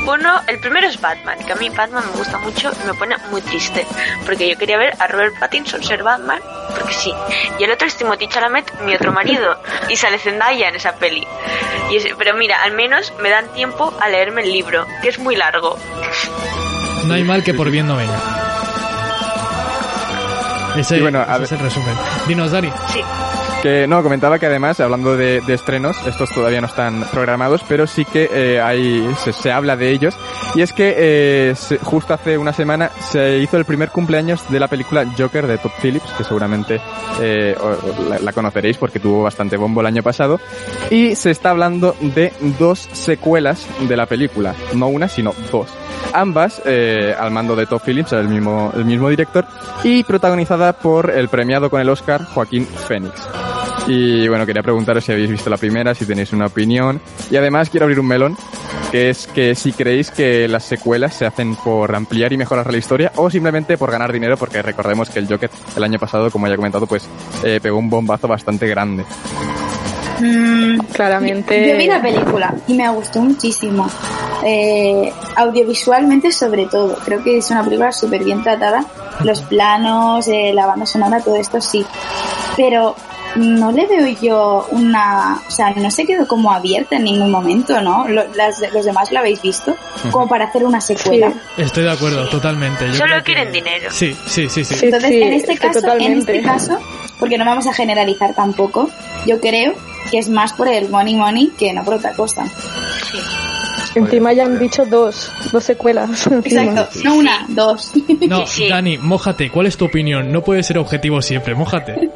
[0.06, 3.16] uno, el primero es Batman, que a mí Batman me gusta mucho y me pone
[3.30, 3.86] muy triste,
[4.24, 6.40] porque yo quería ver a Robert Pattinson ser Batman,
[6.76, 7.12] porque sí.
[7.58, 11.26] Y el otro es Timothy Chalamet, mi otro marido, y sale Zendaya en esa peli.
[11.90, 15.18] Y es- pero mira, al menos me dan tiempo a leerme el libro, que es
[15.18, 15.78] muy largo.
[17.06, 18.18] No hay mal que por bien no venga.
[20.76, 21.96] Ese, Y bueno, a ese es el resumen.
[22.26, 22.72] Dinos, Dani.
[22.92, 23.02] Sí.
[23.62, 28.06] Que no, comentaba que además, hablando de, estrenos, estos todavía no están programados, pero sí
[28.06, 30.16] que eh, hay, se, se habla de ellos.
[30.54, 34.68] Y es que eh, justo hace una semana se hizo el primer cumpleaños de la
[34.68, 36.80] película Joker de Todd Phillips, que seguramente
[37.20, 37.54] eh,
[38.22, 40.40] la conoceréis porque tuvo bastante bombo el año pasado.
[40.90, 45.68] Y se está hablando de dos secuelas de la película, no una, sino dos.
[46.12, 49.46] Ambas eh, al mando de Todd Phillips, el mismo, el mismo director,
[49.84, 53.14] y protagonizada por el premiado con el Oscar Joaquín Phoenix.
[53.86, 57.00] Y bueno, quería preguntaros si habéis visto la primera, si tenéis una opinión.
[57.30, 58.36] Y además quiero abrir un melón,
[58.90, 62.78] que es que si creéis que las secuelas se hacen por ampliar y mejorar la
[62.78, 66.46] historia o simplemente por ganar dinero, porque recordemos que el Joker el año pasado, como
[66.46, 67.08] ya he comentado, pues
[67.44, 69.04] eh, pegó un bombazo bastante grande.
[70.92, 71.68] Claramente.
[71.68, 73.88] Yo vi la película y me gustó muchísimo.
[74.44, 76.96] Eh, audiovisualmente sobre todo.
[77.04, 78.84] Creo que es una película súper bien tratada.
[79.24, 81.84] Los planos, eh, la banda sonora, todo esto sí.
[82.56, 82.94] Pero
[83.36, 85.40] no le veo yo una...
[85.46, 88.08] O sea, no se quedó como abierta en ningún momento, ¿no?
[88.08, 89.76] Lo- las- los demás lo habéis visto.
[90.10, 91.32] Como para hacer una secuela.
[91.56, 92.86] Estoy de acuerdo, totalmente.
[92.88, 93.88] Yo Solo que- quieren dinero.
[93.90, 94.74] Sí, sí, sí, sí.
[94.86, 96.78] Entonces, en este caso, en este caso,
[97.18, 98.88] porque no vamos a generalizar tampoco,
[99.26, 99.74] yo creo
[100.10, 102.44] que es más por el money money que no por otra cosa.
[103.94, 106.26] Encima ya han dicho dos, dos secuelas.
[106.44, 107.92] Exacto, no una, dos.
[108.28, 109.50] No, Dani, mójate.
[109.50, 110.30] ¿Cuál es tu opinión?
[110.30, 112.10] No puede ser objetivo siempre, mójate.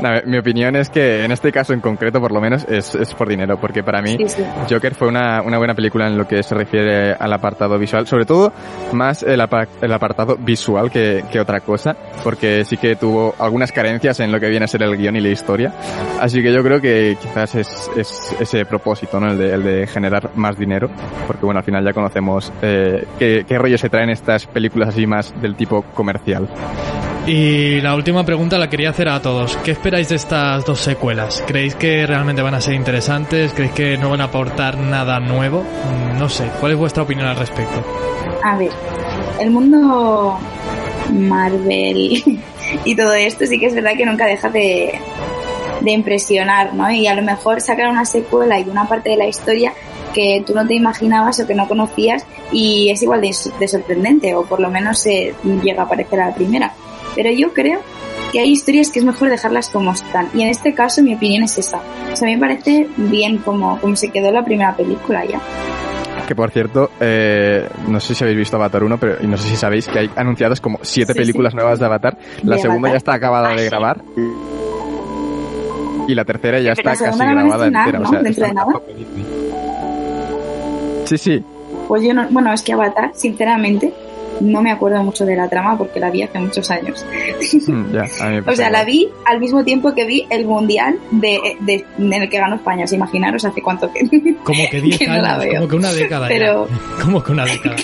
[0.00, 3.14] Nada, mi opinión es que en este caso en concreto, por lo menos, es, es
[3.14, 4.44] por dinero, porque para mí Sí, sí.
[4.70, 8.24] Joker fue una, una buena película en lo que se refiere al apartado visual, sobre
[8.24, 8.52] todo
[8.92, 13.72] más el, apa- el apartado visual que, que otra cosa, porque sí que tuvo algunas
[13.72, 15.72] carencias en lo que viene a ser el guion y la historia,
[16.20, 19.32] así que yo creo que quizás es, es ese propósito, ¿no?
[19.32, 20.88] El de, el de generar más dinero,
[21.26, 25.06] porque bueno, al final ya conocemos eh, qué, qué rollo se traen estas películas así
[25.06, 26.48] más del tipo comercial.
[27.28, 29.54] Y la última pregunta la quería hacer a todos.
[29.58, 31.44] ¿Qué esperáis de estas dos secuelas?
[31.46, 33.52] ¿Creéis que realmente van a ser interesantes?
[33.52, 35.62] ¿Creéis que no van a aportar nada nuevo?
[36.18, 36.48] No sé.
[36.58, 37.84] ¿Cuál es vuestra opinión al respecto?
[38.42, 38.70] A ver,
[39.40, 40.38] el mundo
[41.12, 42.40] Marvel
[42.86, 44.98] y todo esto sí que es verdad que nunca deja de,
[45.82, 46.90] de impresionar, ¿no?
[46.90, 49.74] Y a lo mejor sacar una secuela y una parte de la historia
[50.14, 54.34] que tú no te imaginabas o que no conocías y es igual de, de sorprendente
[54.34, 56.72] o por lo menos se llega a parecer a la primera.
[57.18, 57.80] Pero yo creo
[58.30, 61.42] que hay historias que es mejor dejarlas como están y en este caso mi opinión
[61.42, 61.80] es esa.
[62.12, 65.40] O sea, a mí me parece bien como, como se quedó la primera película ya.
[66.28, 69.48] Que por cierto, eh, no sé si habéis visto Avatar 1, pero y no sé
[69.48, 71.56] si sabéis que hay anunciadas como siete Sí, películas sí.
[71.56, 72.16] nuevas de Avatar.
[72.44, 72.92] La ¿De segunda Avatar?
[72.92, 73.68] ya está acabada Ah, de sí.
[73.68, 74.02] grabar.
[76.06, 77.98] Y la tercera ya Pero está casi grabada entera.
[77.98, 78.08] ¿no?
[78.08, 78.72] O sea, Dentro de nada.
[81.06, 81.44] Sí, sí.
[81.88, 83.92] Pues yo no, bueno, es que Avatar, sinceramente,
[84.40, 87.04] no me acuerdo mucho de la trama porque la vi hace muchos años.
[87.66, 87.96] Mm,
[88.46, 92.28] O sea, la vi al mismo tiempo que vi el mundial de, de- en el
[92.28, 92.84] que ganó España.
[92.90, 94.00] Imaginaros hace cuánto que.
[94.44, 97.02] Como que 10 Que no la años, como que una década Pero- ya.
[97.04, 97.76] Como que una década.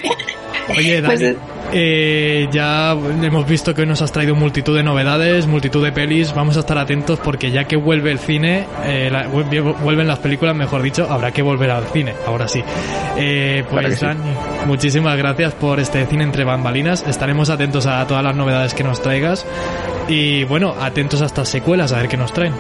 [0.71, 1.37] Oye, Dani, Pues es-
[1.75, 6.33] eh, ya hemos visto que hoy nos has traído multitud de novedades, multitud de pelis.
[6.35, 10.21] Vamos a estar atentos porque ya que vuelve el cine, eh, la- vu- vuelven las
[10.21, 12.63] películas, mejor dicho, habrá que volver al cine, ahora sí.
[13.19, 14.67] Eh, pues Claro sí.
[14.67, 17.05] Muchísimas gracias por este cine entre bambalinas.
[17.07, 19.45] Estaremos atentos a todas las novedades que nos traigas.
[20.09, 22.53] Y bueno, atentos a estas secuelas, a ver qué nos traen.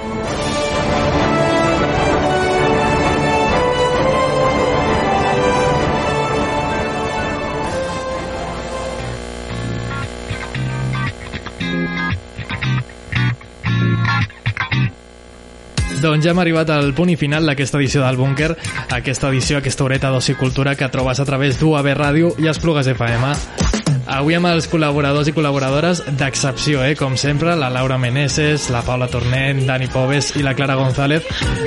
[16.05, 18.51] Doncs ja hem arribat al punt i final d'aquesta edició del Búnquer,
[18.93, 23.84] aquesta edició, aquesta horeta d'oci cultura que trobes a través d'UAB Ràdio i Esplugues FM.
[24.05, 26.95] Avui amb els col·laboradors i col·laboradores d'excepció, eh?
[26.99, 31.25] com sempre, la Laura Meneses, la Paula Tornet, Dani Pobes i la Clara González,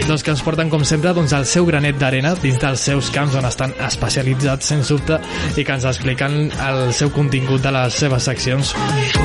[0.08, 3.38] doncs que ens porten, com sempre, doncs, el seu granet d'arena dins dels seus camps
[3.40, 5.18] on estan especialitzats, sens dubte,
[5.58, 8.74] i que ens expliquen el seu contingut de les seves seccions.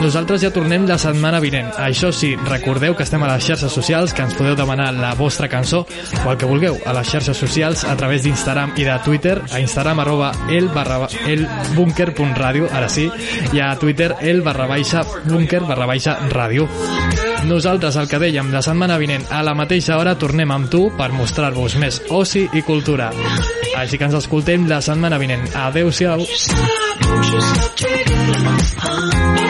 [0.00, 1.72] Nosaltres ja tornem la setmana vinent.
[1.82, 5.50] Això sí, recordeu que estem a les xarxes socials, que ens podeu demanar la vostra
[5.52, 5.84] cançó
[6.24, 9.60] o el que vulgueu a les xarxes socials a través d'Instagram i de Twitter, a
[9.60, 11.46] Instagram arroba el barra el
[12.72, 13.01] ara sí,
[13.52, 16.68] i a Twitter el barra baixa bunker barra baixa ràdio.
[17.48, 21.10] Nosaltres, el que dèiem, la setmana vinent a la mateixa hora tornem amb tu per
[21.14, 23.10] mostrar-vos més oci i cultura.
[23.78, 25.48] Així que ens escoltem la setmana vinent.
[25.66, 26.22] Adeu-siau.
[26.22, 29.41] Just a trigger.